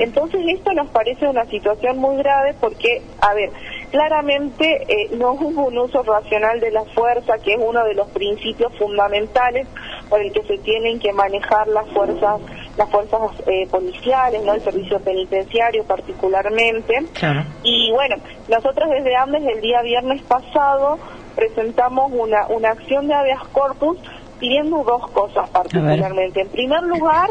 Entonces 0.00 0.40
esto 0.48 0.72
nos 0.72 0.88
parece 0.90 1.28
una 1.28 1.44
situación 1.46 1.98
muy 1.98 2.16
grave 2.16 2.54
porque, 2.60 3.02
a 3.20 3.34
ver, 3.34 3.50
claramente 3.90 4.84
eh, 4.88 5.10
no 5.16 5.32
hubo 5.32 5.66
un 5.66 5.78
uso 5.78 6.02
racional 6.02 6.60
de 6.60 6.70
la 6.70 6.84
fuerza, 6.86 7.38
que 7.38 7.54
es 7.54 7.60
uno 7.60 7.84
de 7.84 7.94
los 7.94 8.08
principios 8.08 8.72
fundamentales 8.78 9.66
por 10.08 10.20
el 10.20 10.32
que 10.32 10.42
se 10.42 10.58
tienen 10.58 10.98
que 10.98 11.12
manejar 11.12 11.68
las 11.68 11.88
fuerzas, 11.88 12.40
las 12.76 12.88
fuerzas 12.90 13.20
eh, 13.46 13.66
policiales, 13.70 14.42
no 14.44 14.54
el 14.54 14.62
servicio 14.62 15.00
penitenciario 15.00 15.84
particularmente. 15.84 17.04
Claro. 17.14 17.44
Y 17.62 17.90
bueno, 17.92 18.16
nosotros 18.48 18.88
desde 18.90 19.14
Andes 19.16 19.42
el 19.44 19.60
día 19.60 19.82
viernes 19.82 20.22
pasado 20.22 20.98
presentamos 21.34 22.10
una, 22.12 22.46
una 22.48 22.70
acción 22.70 23.08
de 23.08 23.14
habeas 23.14 23.46
corpus 23.48 23.98
pidiendo 24.38 24.82
dos 24.84 25.10
cosas 25.10 25.48
particularmente. 25.50 26.40
En 26.40 26.48
primer 26.48 26.82
lugar, 26.82 27.30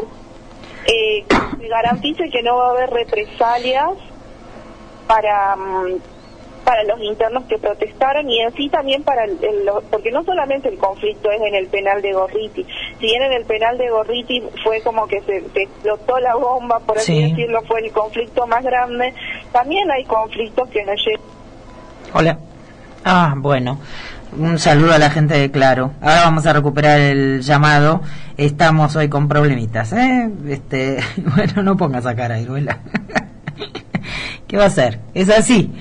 eh, 0.86 1.24
que 1.28 1.62
se 1.62 1.68
garantice 1.68 2.30
que 2.30 2.42
no 2.42 2.56
va 2.56 2.68
a 2.68 2.70
haber 2.70 2.90
represalias 2.90 3.90
para 5.06 5.56
mm, 5.56 5.96
para 6.70 6.84
los 6.84 7.00
internos 7.02 7.42
que 7.48 7.58
protestaron 7.58 8.30
y 8.30 8.38
en 8.38 8.52
sí 8.54 8.68
también 8.68 9.02
para 9.02 9.24
el, 9.24 9.36
porque 9.90 10.12
no 10.12 10.22
solamente 10.22 10.68
el 10.68 10.78
conflicto 10.78 11.28
es 11.32 11.40
en 11.40 11.56
el 11.56 11.66
penal 11.66 12.00
de 12.00 12.12
Gorriti 12.12 12.64
si 13.00 13.06
bien 13.06 13.22
en 13.24 13.32
el 13.32 13.44
penal 13.44 13.76
de 13.76 13.90
Gorriti 13.90 14.40
fue 14.62 14.80
como 14.82 15.08
que 15.08 15.20
se, 15.22 15.40
se 15.52 15.62
explotó 15.62 16.20
la 16.20 16.36
bomba 16.36 16.78
por 16.78 16.96
así 16.96 17.12
Sí. 17.12 17.22
decirlo 17.28 17.60
fue 17.66 17.80
el 17.80 17.90
conflicto 17.90 18.46
más 18.46 18.62
grande 18.62 19.12
también 19.52 19.90
hay 19.90 20.04
conflictos 20.04 20.68
que 20.68 20.84
nos 20.84 20.94
llegan 21.04 21.22
Hola. 22.14 22.38
Ah, 23.04 23.34
bueno. 23.36 23.80
Un 24.38 24.56
saludo 24.60 24.92
a 24.94 24.98
la 24.98 25.10
gente 25.10 25.34
de 25.36 25.50
Claro. 25.50 25.90
Ahora 26.00 26.22
vamos 26.26 26.46
a 26.46 26.52
recuperar 26.52 27.00
el 27.00 27.40
llamado. 27.42 28.00
Estamos 28.36 28.94
hoy 28.94 29.08
con 29.08 29.26
problemitas, 29.26 29.92
¿eh? 29.92 30.30
Este, 30.48 31.00
bueno, 31.34 31.64
no 31.64 31.76
pongas 31.76 32.06
a 32.06 32.14
cara, 32.14 32.38
Iruela. 32.38 32.78
¿Qué 34.46 34.56
va 34.56 34.64
a 34.64 34.66
hacer? 34.68 35.00
Es 35.14 35.30
así. 35.30 35.72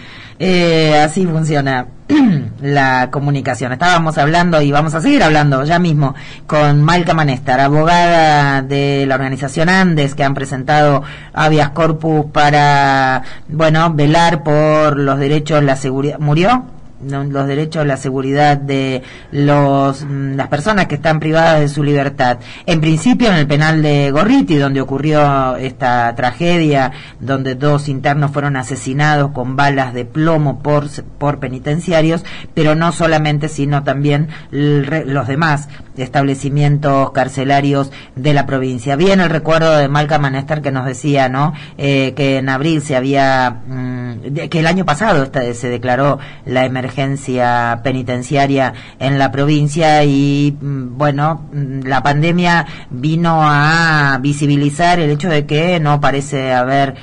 Eh, 0.41 0.97
así 0.97 1.25
funciona 1.27 1.87
la 2.61 3.09
comunicación. 3.11 3.73
Estábamos 3.73 4.17
hablando 4.17 4.61
y 4.61 4.71
vamos 4.71 4.95
a 4.95 5.01
seguir 5.01 5.21
hablando 5.21 5.65
ya 5.65 5.79
mismo 5.79 6.15
con 6.47 6.81
Malca 6.81 7.13
Manestar, 7.13 7.59
abogada 7.59 8.61
de 8.61 9.05
la 9.05 9.15
organización 9.15 9.67
Andes, 9.67 10.15
que 10.15 10.23
han 10.23 10.33
presentado 10.33 11.03
habeas 11.33 11.71
corpus 11.71 12.27
para, 12.31 13.23
bueno, 13.49 13.93
velar 13.93 14.41
por 14.43 14.97
los 14.97 15.19
derechos, 15.19 15.61
la 15.61 15.75
seguridad. 15.75 16.19
¿Murió? 16.19 16.78
Los 17.01 17.47
derechos, 17.47 17.85
la 17.85 17.97
seguridad 17.97 18.57
de 18.57 19.01
los 19.31 20.03
mm, 20.03 20.35
las 20.35 20.47
personas 20.49 20.87
que 20.87 20.95
están 20.95 21.19
privadas 21.19 21.61
de 21.61 21.69
su 21.69 21.83
libertad. 21.83 22.39
En 22.65 22.81
principio 22.81 23.29
en 23.29 23.35
el 23.35 23.47
penal 23.47 23.81
de 23.81 24.11
Gorriti, 24.11 24.57
donde 24.57 24.81
ocurrió 24.81 25.55
esta 25.55 26.13
tragedia, 26.15 26.91
donde 27.19 27.55
dos 27.55 27.87
internos 27.87 28.31
fueron 28.31 28.57
asesinados 28.57 29.31
con 29.31 29.55
balas 29.55 29.93
de 29.93 30.05
plomo 30.05 30.61
por 30.61 30.89
por 31.17 31.39
penitenciarios, 31.39 32.25
pero 32.53 32.75
no 32.75 32.91
solamente, 32.91 33.47
sino 33.47 33.83
también 33.83 34.27
los 34.51 35.27
demás 35.27 35.69
establecimientos 36.03 37.11
carcelarios 37.11 37.91
de 38.15 38.33
la 38.33 38.45
provincia. 38.45 38.95
Bien 38.95 39.19
el 39.19 39.29
recuerdo 39.29 39.77
de 39.77 39.87
Malca 39.87 40.19
Manestar 40.19 40.61
que 40.61 40.71
nos 40.71 40.85
decía, 40.85 41.29
¿no? 41.29 41.53
Eh, 41.77 42.13
que 42.15 42.37
en 42.37 42.49
abril 42.49 42.81
se 42.81 42.95
había, 42.95 43.61
mm, 43.67 44.13
de- 44.31 44.49
que 44.49 44.59
el 44.59 44.67
año 44.67 44.85
pasado 44.85 45.29
se 45.53 45.69
declaró 45.69 46.19
la 46.45 46.65
emergencia 46.65 47.81
penitenciaria 47.83 48.73
en 48.99 49.17
la 49.19 49.31
provincia 49.31 50.03
y, 50.03 50.57
mm, 50.59 50.97
bueno, 50.97 51.47
mm, 51.53 51.85
la 51.87 52.01
pandemia 52.03 52.65
vino 52.89 53.39
a 53.43 54.17
visibilizar 54.21 54.99
el 54.99 55.09
hecho 55.11 55.29
de 55.29 55.45
que 55.45 55.79
no 55.79 55.99
parece 56.01 56.53
haber 56.53 56.95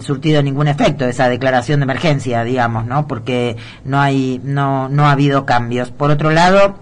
surtido 0.00 0.42
ningún 0.42 0.66
efecto 0.68 1.04
esa 1.04 1.28
declaración 1.28 1.80
de 1.80 1.84
emergencia, 1.84 2.42
digamos, 2.42 2.86
¿no? 2.86 3.06
Porque 3.06 3.56
no 3.84 4.00
hay, 4.00 4.40
no, 4.42 4.88
no 4.88 5.06
ha 5.06 5.12
habido 5.12 5.44
cambios. 5.44 5.90
Por 5.90 6.10
otro 6.10 6.30
lado, 6.30 6.76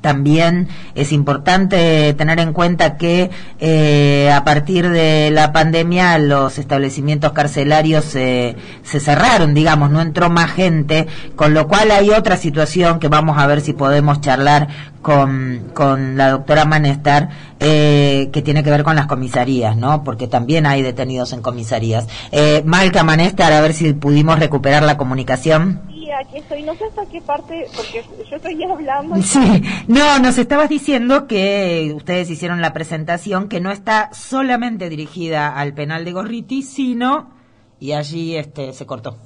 también 0.00 0.68
es 0.94 1.12
importante 1.12 2.12
tener 2.14 2.38
en 2.40 2.52
cuenta 2.52 2.96
que 2.96 3.30
eh, 3.60 4.30
a 4.32 4.44
partir 4.44 4.88
de 4.90 5.30
la 5.30 5.52
pandemia 5.52 6.18
los 6.18 6.58
establecimientos 6.58 7.32
carcelarios 7.32 8.04
se 8.04 8.56
cerraron, 8.84 9.54
digamos, 9.54 9.90
no 9.90 10.00
entró 10.00 10.30
más 10.30 10.50
gente, 10.52 11.06
con 11.36 11.54
lo 11.54 11.68
cual 11.68 11.90
hay 11.90 12.10
otra 12.10 12.36
situación 12.36 12.98
que 12.98 13.08
vamos 13.08 13.38
a 13.38 13.46
ver 13.46 13.60
si 13.60 13.72
podemos 13.72 14.20
charlar 14.20 14.68
con, 15.04 15.70
con 15.74 16.16
la 16.16 16.30
doctora 16.30 16.64
Manestar, 16.64 17.28
eh, 17.60 18.30
que 18.32 18.42
tiene 18.42 18.64
que 18.64 18.70
ver 18.70 18.82
con 18.82 18.96
las 18.96 19.06
comisarías, 19.06 19.76
¿no? 19.76 20.02
Porque 20.02 20.26
también 20.26 20.66
hay 20.66 20.82
detenidos 20.82 21.32
en 21.32 21.42
comisarías. 21.42 22.08
Eh, 22.32 22.62
Malca 22.64 23.04
Manestar, 23.04 23.52
a 23.52 23.60
ver 23.60 23.74
si 23.74 23.92
pudimos 23.92 24.40
recuperar 24.40 24.82
la 24.82 24.96
comunicación 24.96 25.93
aquí 26.10 26.38
estoy, 26.38 26.62
no 26.62 26.74
sé 26.74 26.84
hasta 26.84 27.06
qué 27.06 27.20
parte, 27.20 27.66
porque 27.74 28.04
yo 28.30 28.36
estoy 28.36 28.62
hablando. 28.62 29.16
Sí, 29.22 29.62
no, 29.88 30.18
nos 30.18 30.38
estabas 30.38 30.68
diciendo 30.68 31.26
que 31.26 31.92
ustedes 31.94 32.30
hicieron 32.30 32.60
la 32.60 32.72
presentación 32.72 33.48
que 33.48 33.60
no 33.60 33.70
está 33.70 34.12
solamente 34.12 34.88
dirigida 34.88 35.56
al 35.56 35.74
penal 35.74 36.04
de 36.04 36.12
Gorriti, 36.12 36.62
sino, 36.62 37.30
y 37.80 37.92
allí 37.92 38.36
este 38.36 38.72
se 38.72 38.86
cortó. 38.86 39.16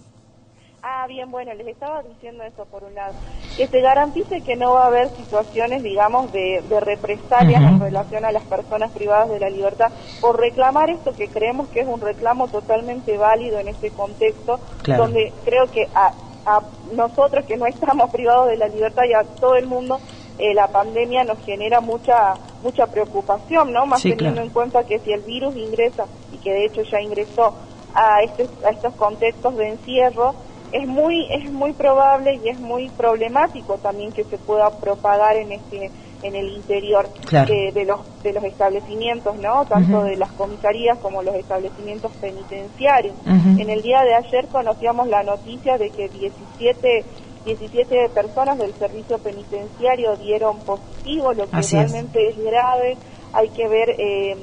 Ah, 0.90 1.06
bien, 1.06 1.30
bueno, 1.30 1.52
les 1.54 1.66
estaba 1.66 2.02
diciendo 2.02 2.44
eso 2.44 2.64
por 2.64 2.84
un 2.84 2.94
lado. 2.94 3.12
Que 3.56 3.66
se 3.66 3.80
garantice 3.80 4.40
que 4.40 4.56
no 4.56 4.72
va 4.72 4.84
a 4.84 4.86
haber 4.86 5.08
situaciones, 5.10 5.82
digamos, 5.82 6.32
de, 6.32 6.62
de 6.68 6.80
represalias 6.80 7.62
en 7.62 7.80
relación 7.80 8.24
a 8.24 8.32
las 8.32 8.42
personas 8.44 8.90
privadas 8.92 9.28
de 9.28 9.38
la 9.38 9.50
libertad 9.50 9.92
por 10.20 10.40
reclamar 10.40 10.88
esto 10.88 11.14
que 11.14 11.28
creemos 11.28 11.68
que 11.68 11.80
es 11.80 11.86
un 11.86 12.00
reclamo 12.00 12.48
totalmente 12.48 13.18
válido 13.18 13.58
en 13.58 13.68
este 13.68 13.90
contexto, 13.90 14.60
donde 14.86 15.32
creo 15.44 15.66
que 15.70 15.88
a, 15.94 16.12
a 16.48 16.62
nosotros 16.94 17.44
que 17.46 17.56
no 17.56 17.66
estamos 17.66 18.10
privados 18.10 18.48
de 18.48 18.56
la 18.56 18.68
libertad 18.68 19.02
y 19.08 19.12
a 19.12 19.22
todo 19.22 19.56
el 19.56 19.66
mundo, 19.66 20.00
eh, 20.38 20.54
la 20.54 20.68
pandemia 20.68 21.24
nos 21.24 21.38
genera 21.44 21.80
mucha 21.80 22.34
mucha 22.62 22.86
preocupación, 22.86 23.72
¿no? 23.72 23.86
Más 23.86 24.02
teniendo 24.02 24.40
en 24.40 24.50
cuenta 24.50 24.84
que 24.84 24.98
si 24.98 25.12
el 25.12 25.20
virus 25.22 25.56
ingresa, 25.56 26.06
y 26.32 26.38
que 26.38 26.52
de 26.52 26.64
hecho 26.66 26.82
ya 26.82 27.00
ingresó 27.00 27.54
a, 27.94 28.22
este, 28.22 28.48
a 28.66 28.70
estos 28.70 28.94
contextos 28.94 29.56
de 29.56 29.68
encierro, 29.68 30.34
es 30.72 30.86
muy, 30.86 31.26
es 31.32 31.50
muy 31.50 31.72
probable 31.72 32.40
y 32.44 32.48
es 32.48 32.58
muy 32.58 32.88
problemático 32.90 33.78
también 33.78 34.12
que 34.12 34.24
se 34.24 34.38
pueda 34.38 34.70
propagar 34.70 35.36
en 35.36 35.52
este 35.52 35.90
en 36.22 36.34
el 36.34 36.48
interior 36.48 37.08
de, 37.30 37.84
los 37.84 38.22
de 38.22 38.32
los 38.32 38.44
establecimientos, 38.44 39.36
¿no? 39.36 39.64
Tanto 39.66 40.02
de 40.02 40.16
las 40.16 40.30
comisarías 40.32 40.98
como 40.98 41.22
los 41.22 41.34
establecimientos 41.34 42.12
penitenciarios. 42.20 43.14
En 43.26 43.70
el 43.70 43.82
día 43.82 44.02
de 44.02 44.14
ayer 44.14 44.46
conocíamos 44.48 45.08
la 45.08 45.22
noticia 45.22 45.78
de 45.78 45.90
que 45.90 46.08
17 46.08 47.04
17 47.44 48.10
personas 48.10 48.58
del 48.58 48.74
servicio 48.74 49.18
penitenciario 49.18 50.16
dieron 50.16 50.58
positivo, 50.58 51.32
lo 51.32 51.48
que 51.48 51.62
realmente 51.62 52.28
es. 52.28 52.36
grave. 52.36 52.96
Hay 53.32 53.48
que 53.50 53.66
ver 53.68 53.90
eh, 53.98 54.36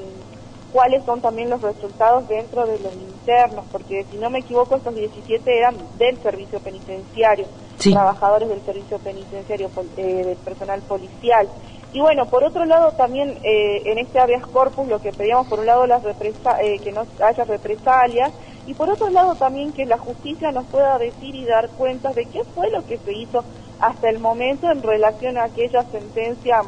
cuáles 0.72 1.04
son 1.06 1.22
también 1.22 1.50
los 1.50 1.62
resultados 1.62 2.28
dentro 2.28 2.66
de 2.66 2.80
los 2.80 2.94
internos, 2.96 3.66
porque 3.72 4.06
si 4.10 4.18
no 4.18 4.30
me 4.30 4.40
equivoco, 4.40 4.76
estos 4.76 4.96
17 4.96 5.58
eran 5.58 5.76
del 5.98 6.18
servicio 6.18 6.60
penitenciario 6.60 7.46
trabajadores 7.78 8.50
del 8.50 8.62
servicio 8.62 9.00
penitenciario, 9.00 9.70
eh, 9.98 10.24
del 10.26 10.38
personal 10.38 10.82
policial. 10.82 11.48
Y 11.94 12.02
bueno, 12.02 12.26
por 12.26 12.44
otro 12.44 12.66
lado 12.66 12.92
también 12.92 13.38
eh, 13.44 13.82
en 13.86 13.98
este 14.00 14.20
habeas 14.20 14.46
corpus 14.48 14.88
lo 14.88 15.00
que 15.00 15.14
pedíamos 15.14 15.48
por 15.48 15.60
un 15.60 15.66
lado 15.66 15.88
las 15.88 16.04
eh, 16.04 16.80
que 16.84 16.92
no 16.92 17.06
haya 17.24 17.46
represalias 17.46 18.34
y 18.68 18.74
por 18.74 18.90
otro 18.90 19.10
lado 19.10 19.36
también 19.36 19.72
que 19.72 19.86
la 19.86 19.98
justicia 19.98 20.52
nos 20.52 20.66
pueda 20.66 20.98
decir 20.98 21.36
y 21.36 21.46
dar 21.46 21.70
cuenta 21.70 22.12
de 22.12 22.26
qué 22.26 22.44
fue 22.44 22.70
lo 22.70 22.86
que 22.86 22.98
se 22.98 23.14
hizo 23.14 23.46
hasta 23.80 24.10
el 24.10 24.20
momento 24.20 24.70
en 24.70 24.84
relación 24.84 25.38
a 25.38 25.46
aquella 25.46 25.84
sentencia 25.84 26.62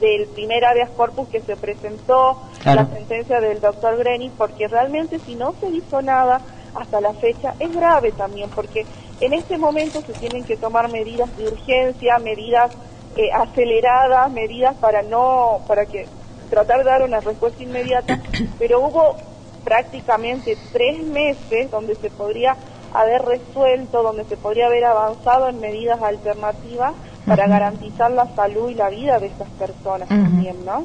del 0.00 0.26
primer 0.28 0.64
habeas 0.64 0.90
corpus 0.90 1.28
que 1.28 1.40
se 1.40 1.56
presentó, 1.56 2.42
la 2.64 2.86
sentencia 2.86 3.40
del 3.40 3.60
doctor 3.60 3.96
Greni, 3.96 4.30
porque 4.30 4.68
realmente 4.68 5.18
si 5.20 5.36
no 5.36 5.54
se 5.60 5.68
hizo 5.70 6.02
nada 6.02 6.40
hasta 6.74 7.00
la 7.00 7.14
fecha 7.14 7.54
es 7.58 7.74
grave 7.74 8.12
también, 8.12 8.50
porque 8.50 8.84
en 9.20 9.32
este 9.32 9.58
momento 9.58 10.02
se 10.02 10.12
tienen 10.14 10.44
que 10.44 10.56
tomar 10.56 10.90
medidas 10.90 11.34
de 11.36 11.48
urgencia, 11.48 12.18
medidas 12.18 12.72
eh, 13.16 13.32
aceleradas, 13.32 14.30
medidas 14.30 14.74
para 14.76 15.02
no, 15.02 15.60
para 15.66 15.86
que 15.86 16.06
tratar 16.50 16.78
de 16.78 16.84
dar 16.84 17.02
una 17.02 17.20
respuesta 17.20 17.62
inmediata, 17.62 18.20
pero 18.58 18.80
hubo 18.80 19.16
prácticamente 19.64 20.56
tres 20.72 21.02
meses 21.02 21.70
donde 21.70 21.94
se 21.96 22.10
podría 22.10 22.56
haber 22.94 23.22
resuelto, 23.22 24.02
donde 24.02 24.24
se 24.24 24.36
podría 24.36 24.66
haber 24.66 24.84
avanzado 24.84 25.48
en 25.48 25.60
medidas 25.60 26.00
alternativas 26.00 26.92
para 27.26 27.48
garantizar 27.48 28.10
la 28.12 28.26
salud 28.36 28.70
y 28.70 28.74
la 28.74 28.88
vida 28.88 29.18
de 29.18 29.26
estas 29.26 29.48
personas 29.50 30.08
también, 30.08 30.56
¿no? 30.64 30.84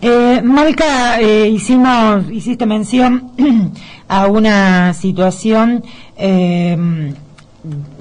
eh, 0.00 0.40
Malca, 0.42 1.20
eh, 1.20 1.48
hicimos, 1.48 2.30
hiciste 2.30 2.64
mención 2.64 3.30
a 4.08 4.26
una 4.26 4.94
situación 4.94 5.84
eh, 6.16 6.76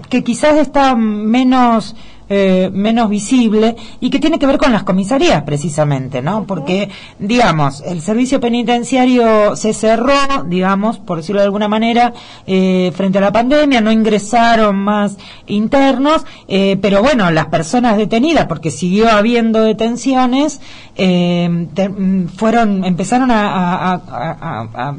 que 0.10 0.24
quizás 0.24 0.58
está 0.58 0.96
menos 0.96 1.96
eh, 2.30 2.70
menos 2.74 3.10
visible 3.10 3.78
y 4.02 4.10
que 4.10 4.20
tiene 4.20 4.38
que 4.38 4.46
ver 4.46 4.58
con 4.58 4.74
las 4.74 4.84
comisarías 4.84 5.43
precisamente, 5.43 6.22
¿no? 6.22 6.43
Porque, 6.43 6.89
digamos, 7.20 7.82
el 7.86 8.02
servicio 8.02 8.41
penitenciario 8.41 9.56
se 9.56 9.74
cerró, 9.74 10.43
digamos, 10.46 10.98
por 10.98 11.20
decirlo 11.20 11.39
de 11.39 11.46
alguna 11.46 11.70
manera, 11.70 12.13
eh, 12.46 12.91
frente 12.93 13.20
a 13.20 13.22
la 13.22 13.32
pandemia, 13.32 13.80
no 13.80 13.93
ingresaron 13.93 14.76
más 14.76 15.15
internos, 15.46 16.26
eh, 16.50 16.78
pero 16.82 17.02
bueno, 17.02 17.32
las 17.32 17.46
personas 17.46 17.96
detenidas, 17.96 18.48
porque 18.48 18.72
siguió 18.72 19.10
habiendo 19.10 19.62
detenciones, 19.62 20.60
fueron, 22.36 22.84
empezaron 22.84 23.30
a 23.32 24.96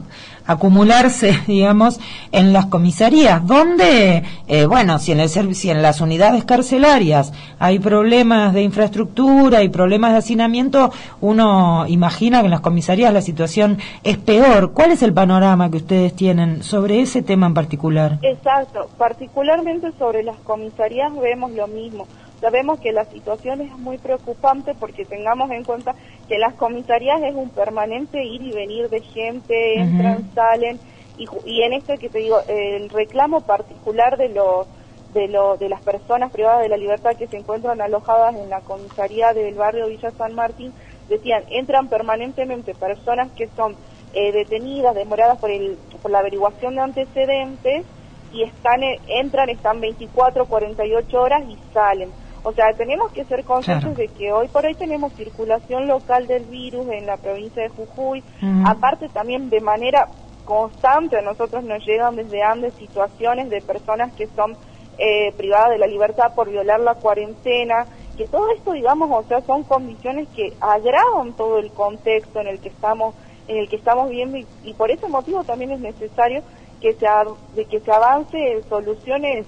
acumularse, 0.49 1.39
digamos, 1.47 2.01
en 2.33 2.53
las 2.53 2.67
comisarías, 2.67 3.47
donde, 3.47 4.25
eh, 4.49 4.67
bueno, 4.67 4.99
si 4.99 5.13
en, 5.13 5.21
el, 5.21 5.29
si 5.29 5.71
en 5.71 5.83
las 5.83 6.01
unidades 6.01 6.45
carcelarias 6.45 7.33
hay 7.61 7.79
problemas 7.79 8.55
de 8.55 8.63
infraestructura 8.63 9.63
y 9.63 9.69
problemas 9.69 10.13
de 10.13 10.19
hacinamiento, 10.19 10.91
uno 11.21 11.87
imagina 11.87 12.41
que 12.41 12.47
en 12.47 12.51
las 12.51 12.61
comisarías 12.61 13.13
la 13.13 13.23
situación 13.23 13.79
es 14.03 14.17
peor. 14.17 14.73
¿Cuál 14.73 14.91
es 14.91 15.03
el 15.03 15.13
panorama 15.13 15.71
que 15.71 15.77
ustedes 15.77 16.15
tienen 16.17 16.63
sobre 16.63 17.03
ese 17.03 17.23
tema 17.23 17.47
en 17.47 17.55
particular? 17.55 18.19
Exacto, 18.23 18.89
particularmente 18.97 19.93
sobre 19.99 20.23
las 20.23 20.39
comisarías 20.39 21.13
vemos 21.21 21.53
lo 21.53 21.67
mismo. 21.69 22.07
Sabemos 22.41 22.79
que 22.81 22.93
la 22.93 23.05
situación 23.07 23.61
es 23.61 23.73
muy 23.79 23.99
preocupante 23.99 24.75
porque 24.75 25.05
tengamos 25.05 25.51
en 25.51 25.65
cuenta 25.65 25.95
que 26.29 26.39
las 26.39 26.55
comisarías 26.55 27.21
es 27.23 27.35
un 27.35 27.51
permanente 27.51 28.25
ir 28.25 28.43
y 28.43 28.53
venir 28.53 28.89
de 28.89 29.01
gente, 29.01 29.81
entran, 29.81 30.33
salen, 30.35 30.79
y, 31.17 31.27
y 31.45 31.63
en 31.63 31.73
este 31.73 31.99
que 31.99 32.09
te 32.09 32.19
digo, 32.19 32.39
el 32.47 32.91
reclamo 32.91 33.41
particular 33.41 34.17
de 34.17 34.29
los 34.29 34.67
de, 35.13 35.27
lo, 35.27 35.57
de 35.57 35.69
las 35.69 35.81
personas 35.83 36.31
privadas 36.31 36.63
de 36.63 36.69
la 36.69 36.77
libertad 36.77 37.17
que 37.17 37.27
se 37.27 37.39
encuentran 37.39 37.81
alojadas 37.81 38.37
en 38.37 38.51
la 38.51 38.61
comisaría 38.61 39.33
del 39.33 39.55
barrio 39.55 39.89
Villa 39.89 40.11
San 40.13 40.35
Martín, 40.35 40.73
decían, 41.09 41.45
entran 41.51 41.89
permanentemente 41.89 42.75
personas 42.75 43.31
que 43.33 43.49
son 43.57 43.75
eh, 44.13 44.33
detenidas, 44.33 44.95
demoradas 44.95 45.39
por, 45.39 45.51
el, 45.51 45.79
por 46.03 46.11
la 46.11 46.19
averiguación 46.19 46.75
de 46.75 46.83
antecedentes, 46.83 47.87
y 48.33 48.43
están 48.43 48.83
entran, 49.09 49.49
están 49.49 49.81
24, 49.81 50.45
48 50.45 51.21
horas 51.21 51.43
y 51.49 51.57
salen. 51.73 52.11
O 52.49 52.53
sea, 52.55 52.73
tenemos 52.73 53.13
que 53.13 53.27
ser 53.27 53.45
conscientes 53.45 53.95
de 53.95 54.09
que 54.09 54.33
hoy 54.33 54.49
por 54.49 54.65
hoy 54.65 54.75
tenemos 54.75 55.13
circulación 55.13 55.87
local 55.87 56.27
del 56.27 56.47
virus 56.47 56.89
en 56.89 57.05
la 57.05 57.19
provincia 57.19 57.63
de 57.63 57.69
Jujuy. 57.69 58.25
Aparte 58.65 59.11
también 59.11 59.51
de 59.51 59.61
manera 59.61 60.09
constante 60.47 61.19
a 61.19 61.21
nosotros 61.21 61.63
nos 61.63 61.85
llegan 61.85 62.17
desde 62.17 62.43
Andes 62.43 62.73
situaciones 62.73 63.51
de 63.51 63.61
personas 63.61 64.15
que 64.15 64.27
son 64.29 64.57
eh, 64.97 65.31
privadas 65.37 65.73
de 65.73 65.79
la 65.79 65.87
libertad 65.87 66.35
por 66.35 66.49
violar 66.49 66.81
la 66.81 66.95
cuarentena, 66.95 67.87
que 68.17 68.27
todo 68.27 68.51
esto, 68.53 68.73
digamos, 68.73 69.11
o 69.13 69.29
sea, 69.29 69.43
son 69.43 69.63
condiciones 69.65 70.27
que 70.35 70.55
agravan 70.59 71.35
todo 71.35 71.59
el 71.59 71.71
contexto 71.71 72.41
en 72.41 72.47
el 72.47 72.61
que 72.61 72.71
estamos 72.71 73.15
en 73.47 73.59
el 73.59 73.69
que 73.69 73.77
estamos 73.77 74.09
viendo 74.09 74.39
y, 74.65 74.73
por 74.73 74.91
ese 74.91 75.07
motivo 75.07 75.45
también 75.45 75.73
es 75.73 75.81
necesario 75.81 76.43
que 76.81 76.95
se, 76.95 77.07
de 77.55 77.65
que 77.67 77.81
se 77.81 77.93
avance 77.93 78.53
en 78.53 78.67
soluciones 78.71 79.47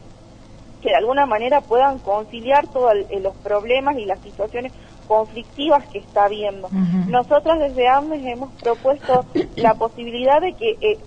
que 0.81 0.91
de 0.91 0.97
alguna 0.97 1.27
manera 1.27 1.61
puedan 1.61 1.99
conciliar 1.99 2.67
todos 2.69 2.95
los 3.21 3.37
problemas 3.37 3.97
y 3.97 4.05
las 4.05 4.21
situaciones 4.21 4.73
conflictivas 5.11 5.85
que 5.89 5.99
está 5.99 6.27
habiendo. 6.27 6.69
Nosotros 7.09 7.59
desde 7.59 7.89
AMES 7.89 8.25
hemos 8.27 8.53
propuesto 8.63 9.25
la 9.57 9.75
posibilidad 9.75 10.41
de 10.41 10.53
que 10.53 10.77
eh, 10.81 10.99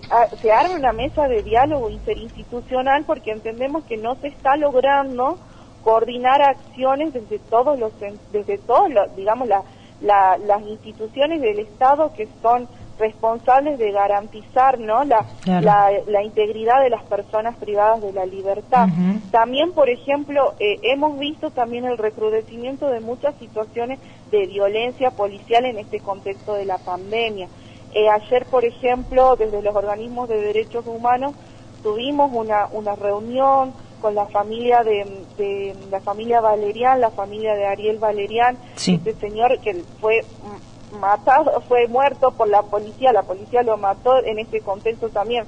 se 0.42 0.52
arme 0.52 0.74
una 0.74 0.92
mesa 0.92 1.26
de 1.26 1.42
diálogo 1.42 1.88
interinstitucional 1.88 3.04
porque 3.06 3.30
entendemos 3.30 3.82
que 3.84 3.96
no 3.96 4.16
se 4.16 4.28
está 4.28 4.56
logrando 4.56 5.38
coordinar 5.82 6.42
acciones 6.42 7.14
desde 7.14 7.38
todos 7.38 7.78
los 7.78 7.92
desde 8.30 8.58
todos 8.58 8.90
los, 8.90 9.16
digamos 9.16 9.48
las 9.48 10.62
instituciones 10.66 11.40
del 11.40 11.60
Estado 11.60 12.12
que 12.12 12.28
son 12.42 12.68
responsables 12.98 13.78
de 13.78 13.92
garantizar 13.92 14.78
no 14.78 15.04
la, 15.04 15.24
la, 15.46 16.22
integridad 16.22 16.82
de 16.82 16.90
las 16.90 17.02
personas 17.04 17.56
privadas 17.56 18.02
de 18.02 18.12
la 18.12 18.24
libertad. 18.24 18.88
También, 19.30 19.72
por 19.72 19.88
ejemplo, 19.88 20.54
eh, 20.60 20.78
hemos 20.82 21.18
visto 21.18 21.50
también 21.50 21.84
el 21.84 21.98
recrudecimiento 21.98 22.88
de 22.88 23.00
muchas 23.00 23.34
situaciones 23.36 23.98
de 24.30 24.46
violencia 24.46 25.10
policial 25.10 25.64
en 25.64 25.78
este 25.78 26.00
contexto 26.00 26.54
de 26.54 26.64
la 26.64 26.78
pandemia. 26.78 27.48
Eh, 27.94 28.08
ayer, 28.08 28.44
por 28.46 28.64
ejemplo, 28.64 29.36
desde 29.36 29.62
los 29.62 29.74
organismos 29.74 30.28
de 30.28 30.40
derechos 30.40 30.86
humanos 30.86 31.34
tuvimos 31.82 32.30
una, 32.32 32.66
una 32.72 32.96
reunión 32.96 33.72
con 34.00 34.14
la 34.14 34.26
familia 34.26 34.82
de, 34.82 35.74
la 35.90 36.00
familia 36.00 36.40
Valerian, 36.40 37.00
la 37.00 37.10
familia 37.10 37.54
de 37.54 37.66
Ariel 37.66 37.98
Valerian, 37.98 38.58
este 38.76 39.14
señor 39.14 39.58
que 39.60 39.82
fue 40.00 40.24
matado, 40.94 41.60
fue 41.68 41.86
muerto 41.88 42.32
por 42.32 42.48
la 42.48 42.62
policía, 42.62 43.12
la 43.12 43.22
policía 43.22 43.62
lo 43.62 43.76
mató 43.76 44.22
en 44.24 44.38
este 44.38 44.60
contexto 44.60 45.08
también 45.08 45.44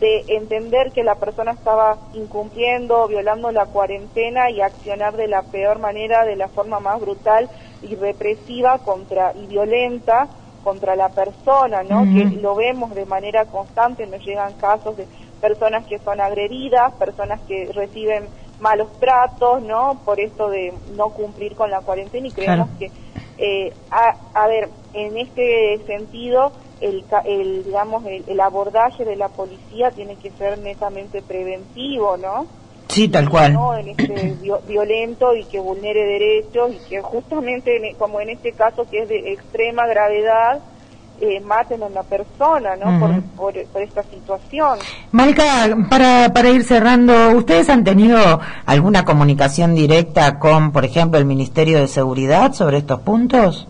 de 0.00 0.24
entender 0.28 0.92
que 0.92 1.04
la 1.04 1.16
persona 1.16 1.52
estaba 1.52 1.98
incumpliendo, 2.14 3.06
violando 3.06 3.52
la 3.52 3.66
cuarentena 3.66 4.50
y 4.50 4.62
accionar 4.62 5.14
de 5.14 5.28
la 5.28 5.42
peor 5.42 5.78
manera, 5.78 6.24
de 6.24 6.36
la 6.36 6.48
forma 6.48 6.80
más 6.80 7.00
brutal 7.00 7.50
y 7.82 7.94
represiva 7.96 8.78
contra 8.78 9.34
y 9.34 9.46
violenta 9.46 10.28
contra 10.64 10.96
la 10.96 11.10
persona, 11.10 11.82
¿no? 11.82 12.04
Que 12.04 12.24
lo 12.36 12.54
vemos 12.54 12.94
de 12.94 13.06
manera 13.06 13.44
constante, 13.46 14.06
nos 14.06 14.24
llegan 14.24 14.52
casos 14.54 14.96
de 14.96 15.06
personas 15.40 15.86
que 15.86 15.98
son 15.98 16.20
agredidas, 16.20 16.92
personas 16.94 17.40
que 17.48 17.70
reciben 17.72 18.24
malos 18.60 18.88
tratos, 19.00 19.62
¿no? 19.62 20.00
Por 20.04 20.20
esto 20.20 20.50
de 20.50 20.72
no 20.96 21.10
cumplir 21.10 21.54
con 21.54 21.70
la 21.70 21.80
cuarentena 21.80 22.28
y 22.28 22.30
creemos 22.30 22.68
que, 22.78 22.90
eh, 23.38 23.72
a, 23.90 24.46
ver, 24.46 24.68
en 24.94 25.16
este 25.16 25.80
sentido, 25.86 26.52
el, 26.80 27.04
el 27.24 27.64
digamos, 27.64 28.04
el, 28.06 28.40
abordaje 28.40 29.04
de 29.04 29.16
la 29.16 29.28
policía 29.28 29.90
tiene 29.90 30.16
que 30.16 30.30
ser 30.30 30.58
netamente 30.58 31.22
preventivo, 31.22 32.16
¿no? 32.16 32.46
Sí, 32.88 33.08
tal 33.08 33.28
cual. 33.28 33.52
¿no? 33.52 33.76
En 33.76 33.88
este 33.88 34.36
violento 34.68 35.34
y 35.34 35.44
que 35.44 35.60
vulnere 35.60 36.04
derechos 36.04 36.72
y 36.74 36.88
que 36.88 37.00
justamente, 37.00 37.94
como 37.98 38.20
en 38.20 38.30
este 38.30 38.52
caso 38.52 38.88
que 38.90 39.02
es 39.02 39.08
de 39.08 39.32
extrema 39.32 39.86
gravedad, 39.86 40.60
eh, 41.20 41.38
maten 41.40 41.82
a 41.82 41.86
una 41.86 42.02
persona, 42.02 42.76
¿no? 42.76 42.98
por, 43.36 43.54
por, 43.66 43.82
esta 43.82 44.02
situación. 44.04 44.78
Malca, 45.12 45.76
para, 45.90 46.32
para 46.32 46.48
ir 46.48 46.64
cerrando, 46.64 47.36
¿ustedes 47.36 47.68
han 47.68 47.84
tenido 47.84 48.40
alguna 48.64 49.04
comunicación 49.04 49.74
directa 49.74 50.38
con, 50.38 50.72
por 50.72 50.86
ejemplo, 50.86 51.18
el 51.18 51.26
Ministerio 51.26 51.78
de 51.78 51.88
Seguridad 51.88 52.54
sobre 52.54 52.78
estos 52.78 53.00
puntos? 53.00 53.68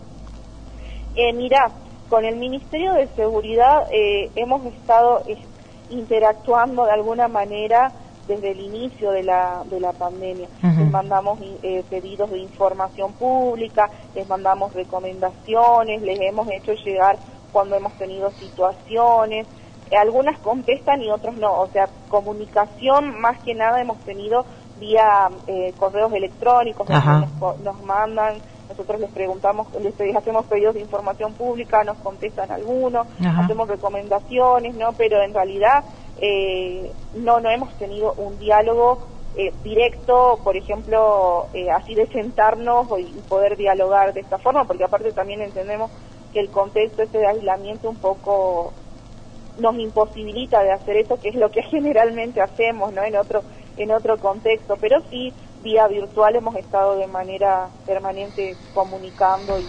Eh, 1.15 1.33
mira, 1.33 1.71
con 2.09 2.25
el 2.25 2.37
Ministerio 2.37 2.95
de 2.95 3.09
Seguridad 3.09 3.87
eh, 3.93 4.31
hemos 4.35 4.65
estado 4.67 5.23
interactuando 5.91 6.85
de 6.85 6.93
alguna 6.93 7.29
manera 7.29 7.93
desde 8.31 8.53
el 8.53 8.61
inicio 8.61 9.11
de 9.11 9.25
la, 9.25 9.63
de 9.69 9.81
la 9.81 9.93
pandemia. 9.93 10.49
Les 10.63 10.91
mandamos 10.91 11.41
eh, 11.63 11.83
pedidos 11.91 12.31
de 12.31 12.39
información 12.39 13.13
pública, 13.15 13.91
les 14.15 14.29
mandamos 14.29 14.73
recomendaciones, 14.73 16.03
les 16.03 16.21
hemos 16.21 16.49
hecho 16.51 16.73
llegar 16.75 17.19
cuando 17.53 17.77
hemos 17.77 17.93
tenido 17.95 18.31
situaciones. 18.31 19.47
Eh, 19.91 19.97
algunas 19.97 20.39
contestan 20.39 21.03
y 21.03 21.11
otras 21.11 21.37
no. 21.37 21.61
O 21.61 21.67
sea, 21.69 21.89
comunicación 22.09 23.21
más 23.21 23.43
que 23.43 23.55
nada 23.55 23.81
hemos 23.81 23.99
tenido 24.01 24.45
vía 24.79 25.29
eh, 25.47 25.75
correos 25.79 26.13
electrónicos, 26.13 26.89
nos, 26.89 27.83
mandan, 27.83 28.39
nosotros 28.71 29.01
les 29.01 29.11
preguntamos, 29.11 29.69
les 29.81 30.17
hacemos 30.17 30.47
pedidos 30.47 30.75
de 30.75 30.81
información 30.81 31.35
pública, 31.35 31.85
nos 31.85 31.99
contestan 31.99 32.51
algunos, 32.51 33.07
hacemos 33.19 33.69
recomendaciones, 33.69 34.75
¿no? 34.75 34.93
Pero 34.97 35.23
en 35.23 35.35
realidad 35.35 35.85
eh, 36.21 36.91
no, 37.15 37.41
no 37.41 37.51
hemos 37.51 37.77
tenido 37.79 38.15
un 38.15 38.39
diálogo 38.39 39.07
directo, 39.63 40.41
por 40.43 40.57
ejemplo, 40.57 41.47
así 41.75 41.95
de 41.95 42.07
sentarnos 42.09 42.89
y 42.99 43.21
poder 43.29 43.57
dialogar 43.57 44.13
de 44.13 44.21
esta 44.21 44.39
forma, 44.39 44.65
porque 44.65 44.85
aparte 44.85 45.13
también 45.13 45.41
entendemos 45.41 45.91
que 46.33 46.41
el 46.41 46.51
contexto 46.51 47.03
ese 47.03 47.19
de 47.19 47.27
aislamiento 47.27 47.89
un 47.89 47.97
poco 47.97 48.73
nos 49.59 49.77
imposibilita 49.79 50.63
de 50.63 50.73
hacer 50.73 50.97
eso, 50.97 51.21
que 51.21 51.29
es 51.29 51.35
lo 51.35 51.51
que 51.51 51.63
generalmente 51.71 52.41
hacemos, 52.41 52.93
¿no? 52.93 53.03
En 53.03 53.17
otro 53.17 53.43
en 53.77 53.93
otro 53.93 54.19
contexto, 54.19 54.75
pero 54.81 55.01
sí 55.11 55.33
vía 55.63 55.87
virtual 55.89 56.37
hemos 56.37 56.57
estado 56.57 56.97
de 56.97 57.07
manera 57.07 57.69
permanente 57.87 58.57
comunicando 58.75 59.59
y, 59.59 59.67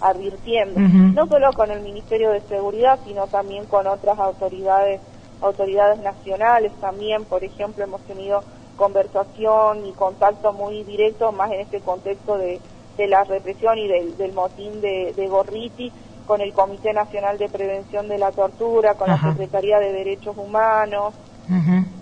advirtiendo, 0.00 0.80
no 0.80 1.26
solo 1.26 1.52
con 1.52 1.70
el 1.70 1.80
Ministerio 1.80 2.30
de 2.30 2.40
Seguridad, 2.42 2.98
sino 3.06 3.26
también 3.26 3.64
con 3.66 3.86
otras 3.86 4.18
autoridades 4.18 5.00
autoridades 5.40 5.98
nacionales 5.98 6.72
también, 6.80 7.24
por 7.24 7.44
ejemplo, 7.44 7.84
hemos 7.84 8.00
tenido 8.02 8.42
conversación 8.76 9.84
y 9.86 9.92
contacto 9.92 10.52
muy 10.52 10.84
directo 10.84 11.32
más 11.32 11.50
en 11.52 11.60
este 11.60 11.80
contexto 11.80 12.38
de 12.38 12.60
de 12.96 13.08
la 13.08 13.24
represión 13.24 13.78
y 13.78 13.88
del, 13.88 14.32
motín 14.32 14.80
de, 14.80 15.12
de, 15.16 15.28
Gorriti 15.28 15.90
con 16.26 16.40
el 16.40 16.52
Comité 16.52 16.92
Nacional 16.92 17.38
de 17.38 17.48
Prevención 17.48 18.08
de 18.08 18.18
la 18.18 18.32
Tortura, 18.32 18.94
con 18.94 19.08
la 19.08 19.20
Secretaría 19.20 19.78
de 19.78 19.92
Derechos 19.92 20.36
Humanos. 20.36 21.14
Uh 21.48 21.93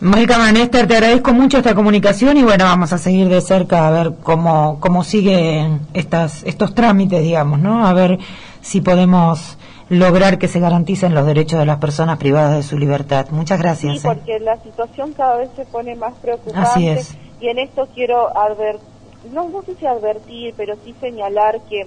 Manester, 0.00 0.86
te 0.86 0.96
agradezco 0.96 1.32
mucho 1.32 1.58
esta 1.58 1.74
comunicación 1.74 2.36
y 2.36 2.42
bueno, 2.42 2.64
vamos 2.64 2.92
a 2.92 2.98
seguir 2.98 3.28
de 3.28 3.40
cerca 3.40 3.88
a 3.88 3.90
ver 3.90 4.12
cómo, 4.22 4.78
cómo 4.80 5.02
siguen 5.02 5.80
estas, 5.94 6.44
estos 6.44 6.74
trámites, 6.74 7.22
digamos, 7.22 7.58
¿no? 7.58 7.86
A 7.86 7.92
ver 7.92 8.18
si 8.60 8.80
podemos 8.80 9.58
lograr 9.88 10.38
que 10.38 10.48
se 10.48 10.60
garanticen 10.60 11.14
los 11.14 11.26
derechos 11.26 11.58
de 11.58 11.66
las 11.66 11.78
personas 11.78 12.18
privadas 12.18 12.56
de 12.56 12.62
su 12.62 12.78
libertad. 12.78 13.26
Muchas 13.30 13.58
gracias. 13.58 14.00
Sí, 14.00 14.06
¿eh? 14.06 14.10
porque 14.14 14.38
la 14.38 14.56
situación 14.62 15.12
cada 15.14 15.36
vez 15.36 15.50
se 15.56 15.64
pone 15.64 15.96
más 15.96 16.14
preocupante. 16.22 16.60
Así 16.60 16.88
es. 16.88 17.16
Y 17.40 17.48
en 17.48 17.58
esto 17.58 17.88
quiero 17.94 18.36
advertir 18.36 18.98
no, 19.32 19.48
no 19.48 19.62
sé 19.62 19.74
si 19.76 19.86
advertir, 19.86 20.54
pero 20.56 20.76
sí 20.84 20.94
señalar 21.00 21.60
que, 21.68 21.86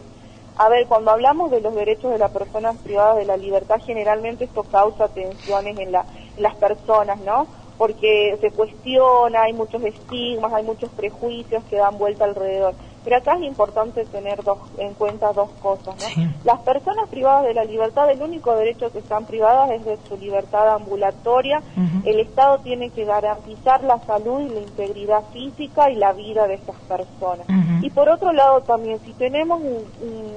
a 0.57 0.69
ver, 0.69 0.87
cuando 0.87 1.11
hablamos 1.11 1.51
de 1.51 1.61
los 1.61 1.73
derechos 1.73 2.11
de 2.11 2.17
las 2.17 2.31
personas 2.31 2.77
privadas 2.77 3.17
de 3.17 3.25
la 3.25 3.37
libertad, 3.37 3.79
generalmente 3.83 4.45
esto 4.45 4.63
causa 4.63 5.07
tensiones 5.09 5.77
en, 5.79 5.91
la, 5.91 6.05
en 6.37 6.43
las 6.43 6.55
personas, 6.55 7.19
¿no? 7.21 7.47
Porque 7.81 8.37
se 8.39 8.51
cuestiona, 8.51 9.41
hay 9.41 9.53
muchos 9.53 9.83
estigmas, 9.83 10.53
hay 10.53 10.61
muchos 10.61 10.91
prejuicios 10.91 11.63
que 11.63 11.77
dan 11.77 11.97
vuelta 11.97 12.25
alrededor. 12.25 12.75
Pero 13.03 13.17
acá 13.17 13.33
es 13.37 13.41
importante 13.41 14.05
tener 14.05 14.43
dos, 14.43 14.59
en 14.77 14.93
cuenta 14.93 15.33
dos 15.33 15.49
cosas. 15.63 15.95
¿no? 16.15 16.31
Las 16.43 16.59
personas 16.59 17.09
privadas 17.09 17.45
de 17.45 17.55
la 17.55 17.63
libertad, 17.63 18.11
el 18.11 18.21
único 18.21 18.55
derecho 18.55 18.91
que 18.91 18.99
están 18.99 19.25
privadas 19.25 19.71
es 19.71 19.83
de 19.83 19.97
su 20.07 20.15
libertad 20.15 20.75
ambulatoria. 20.75 21.63
El 22.05 22.19
Estado 22.19 22.59
tiene 22.59 22.91
que 22.91 23.03
garantizar 23.03 23.83
la 23.83 23.97
salud 24.05 24.41
y 24.41 24.49
la 24.49 24.59
integridad 24.59 25.23
física 25.33 25.89
y 25.89 25.95
la 25.95 26.13
vida 26.13 26.45
de 26.45 26.53
estas 26.53 26.75
personas. 26.81 27.47
Y 27.81 27.89
por 27.89 28.09
otro 28.09 28.31
lado 28.31 28.61
también, 28.61 28.99
si 28.99 29.13
tenemos 29.13 29.59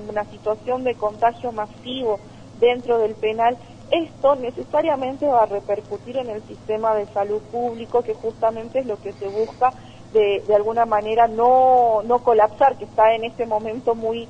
una 0.08 0.24
situación 0.30 0.82
de 0.82 0.94
contagio 0.94 1.52
masivo 1.52 2.18
dentro 2.58 2.96
del 2.96 3.14
penal, 3.14 3.58
esto 3.94 4.34
necesariamente 4.34 5.26
va 5.26 5.44
a 5.44 5.46
repercutir 5.46 6.16
en 6.16 6.28
el 6.28 6.42
sistema 6.42 6.94
de 6.94 7.06
salud 7.06 7.40
público, 7.52 8.02
que 8.02 8.14
justamente 8.14 8.80
es 8.80 8.86
lo 8.86 9.00
que 9.00 9.12
se 9.12 9.28
busca 9.28 9.72
de, 10.12 10.42
de 10.46 10.54
alguna 10.54 10.84
manera 10.84 11.28
no, 11.28 12.02
no 12.04 12.18
colapsar, 12.20 12.76
que 12.76 12.84
está 12.84 13.14
en 13.14 13.24
este 13.24 13.46
momento 13.46 13.94
muy, 13.94 14.28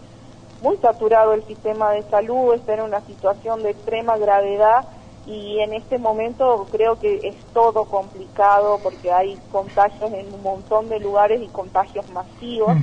muy 0.61 0.77
saturado 0.79 1.33
el 1.33 1.45
sistema 1.45 1.93
de 1.93 2.03
salud, 2.11 2.55
está 2.55 2.75
en 2.75 2.83
una 2.83 3.01
situación 3.03 3.63
de 3.63 3.71
extrema 3.71 4.19
gravedad 4.19 4.87
y 5.27 5.59
en 5.61 5.73
este 5.73 5.97
momento 5.97 6.67
creo 6.71 7.01
que 7.01 7.21
es 7.23 7.35
todo 7.55 7.87
complicado 7.87 8.79
porque 8.83 9.11
hay 9.11 9.39
contagios 9.51 10.13
en 10.13 10.35
un 10.35 10.43
montón 10.43 10.91
de 10.91 11.01
lugares 11.01 11.41
y 11.43 11.49
contagios 11.49 12.07
masivos. 12.11 12.77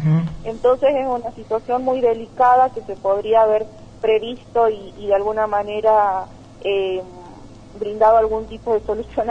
Entonces 0.43 0.89
es 0.95 1.07
una 1.07 1.31
situación 1.33 1.83
muy 1.83 2.01
delicada 2.01 2.71
que 2.71 2.81
se 2.81 2.95
podría 2.95 3.43
haber 3.43 3.67
previsto 4.01 4.69
y, 4.69 4.93
y 4.97 5.07
de 5.07 5.13
alguna 5.13 5.45
manera 5.45 6.25
eh, 6.63 7.03
brindado 7.73 8.17
algún 8.17 8.47
tipo 8.47 8.73
de 8.73 8.85
solución 8.85 9.29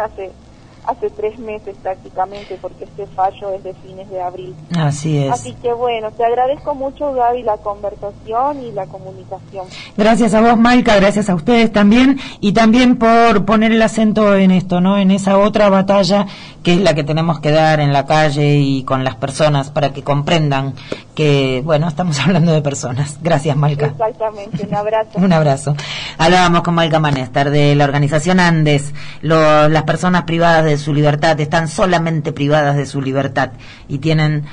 hace 0.87 1.11
tres 1.11 1.39
meses 1.39 1.77
prácticamente, 1.83 2.59
porque 2.61 2.85
este 2.85 3.07
fallo 3.09 3.53
es 3.53 3.63
de 3.65 3.75
fines 3.75 4.11
de 4.11 4.21
abril. 4.21 4.55
Así 4.77 5.19
es. 5.19 5.33
Así 5.33 5.55
que 5.63 5.73
bueno, 5.73 6.11
te 6.13 6.25
agradezco 6.25 6.75
mucho, 6.75 7.13
Gaby, 7.13 7.43
la 7.43 7.57
conversación 7.59 8.63
y 8.63 8.73
la 8.73 8.87
comunicación. 8.87 9.67
Gracias 9.97 10.35
a 10.35 10.41
vos, 10.41 10.59
Maika, 10.59 10.97
gracias 10.97 11.29
a 11.31 11.35
ustedes 11.35 11.73
también, 11.73 12.19
y 12.41 12.53
también 12.53 12.97
por 12.97 13.45
poner 13.45 13.73
el 13.73 13.83
acento 13.83 14.35
en 14.35 14.51
esto, 14.51 14.81
¿no? 14.81 14.99
En 14.99 15.11
esa 15.11 15.39
otra 15.39 15.69
batalla 15.69 16.27
que 16.63 16.75
es 16.75 16.81
la 16.81 16.95
que 16.95 17.05
tenemos 17.05 17.41
que 17.41 17.51
dar 17.51 17.81
en 17.81 17.93
la 17.93 18.07
calle 18.07 18.57
y 18.59 18.85
con 18.85 19.03
las 19.03 19.17
personas 19.17 19.71
para 19.71 19.93
que 19.93 20.03
comprendan 20.03 20.75
que, 21.15 21.63
bueno, 21.65 21.89
estamos 21.89 22.19
hablando 22.25 22.53
de 22.53 22.63
personas. 22.63 23.19
Gracias, 23.23 23.57
Malca. 23.57 23.87
Exactamente, 23.87 24.67
un 24.67 24.75
abrazo. 24.81 25.11
un 25.19 25.33
abrazo. 25.33 25.77
Hablábamos 26.19 26.63
con 26.63 26.75
Malca 26.75 26.99
Manester 27.01 27.51
de 27.51 27.75
la 27.75 27.85
organización 27.85 28.41
Andes. 28.41 28.93
las 29.23 29.83
personas 29.85 30.25
privadas 30.25 30.65
de 30.71 30.79
su 30.79 30.95
libertad 30.95 31.39
están 31.41 31.69
solamente 31.69 32.33
privadas 32.33 32.77
de 32.77 32.87
su 32.87 33.01
libertad 33.01 33.51
y 33.89 33.99
tienen 33.99 34.45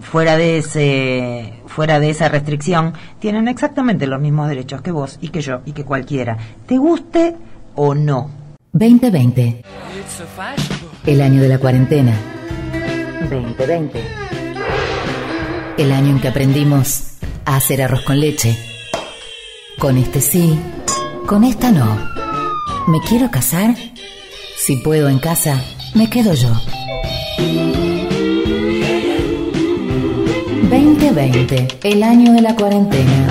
fuera 0.00 0.36
de 0.36 0.58
ese 0.58 1.54
fuera 1.66 2.00
de 2.00 2.10
esa 2.10 2.28
restricción 2.28 2.94
tienen 3.18 3.48
exactamente 3.48 4.06
los 4.06 4.20
mismos 4.20 4.48
derechos 4.48 4.82
que 4.82 4.92
vos 4.92 5.18
y 5.20 5.28
que 5.28 5.40
yo 5.40 5.60
y 5.64 5.72
que 5.72 5.84
cualquiera, 5.84 6.36
te 6.66 6.78
guste 6.78 7.36
o 7.74 7.94
no. 7.94 8.30
2020. 8.72 9.62
El 11.06 11.20
año 11.20 11.40
de 11.40 11.48
la 11.48 11.58
cuarentena. 11.58 12.12
2020. 13.30 14.02
El 15.78 15.92
año 15.92 16.10
en 16.10 16.20
que 16.20 16.28
aprendimos 16.28 17.14
a 17.44 17.56
hacer 17.56 17.82
arroz 17.82 18.02
con 18.02 18.20
leche. 18.20 18.56
Con 19.78 19.96
este 19.96 20.20
sí, 20.20 20.58
con 21.26 21.44
esta 21.44 21.70
no. 21.70 21.96
¿Me 22.88 23.00
quiero 23.00 23.30
casar? 23.30 23.74
Si 24.68 24.76
puedo 24.76 25.08
en 25.08 25.18
casa, 25.18 25.64
me 25.94 26.10
quedo 26.10 26.34
yo. 26.34 26.50
2020, 30.68 31.68
el 31.84 32.02
año 32.02 32.34
de 32.34 32.42
la 32.42 32.54
cuarentena. 32.54 33.28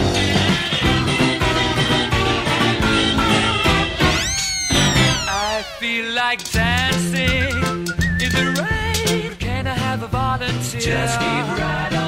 I 5.28 5.62
feel 5.80 6.12
like 6.16 6.44
dancing 6.52 7.86
in 8.20 8.32
the 8.32 8.56
rain. 8.60 9.36
Can 9.38 9.68
I 9.68 9.76
have 9.76 10.02
a 10.02 10.08
volunteer? 10.08 10.82
Just 10.82 11.20
keep 11.20 11.60
right 11.60 11.94
on. 11.94 12.07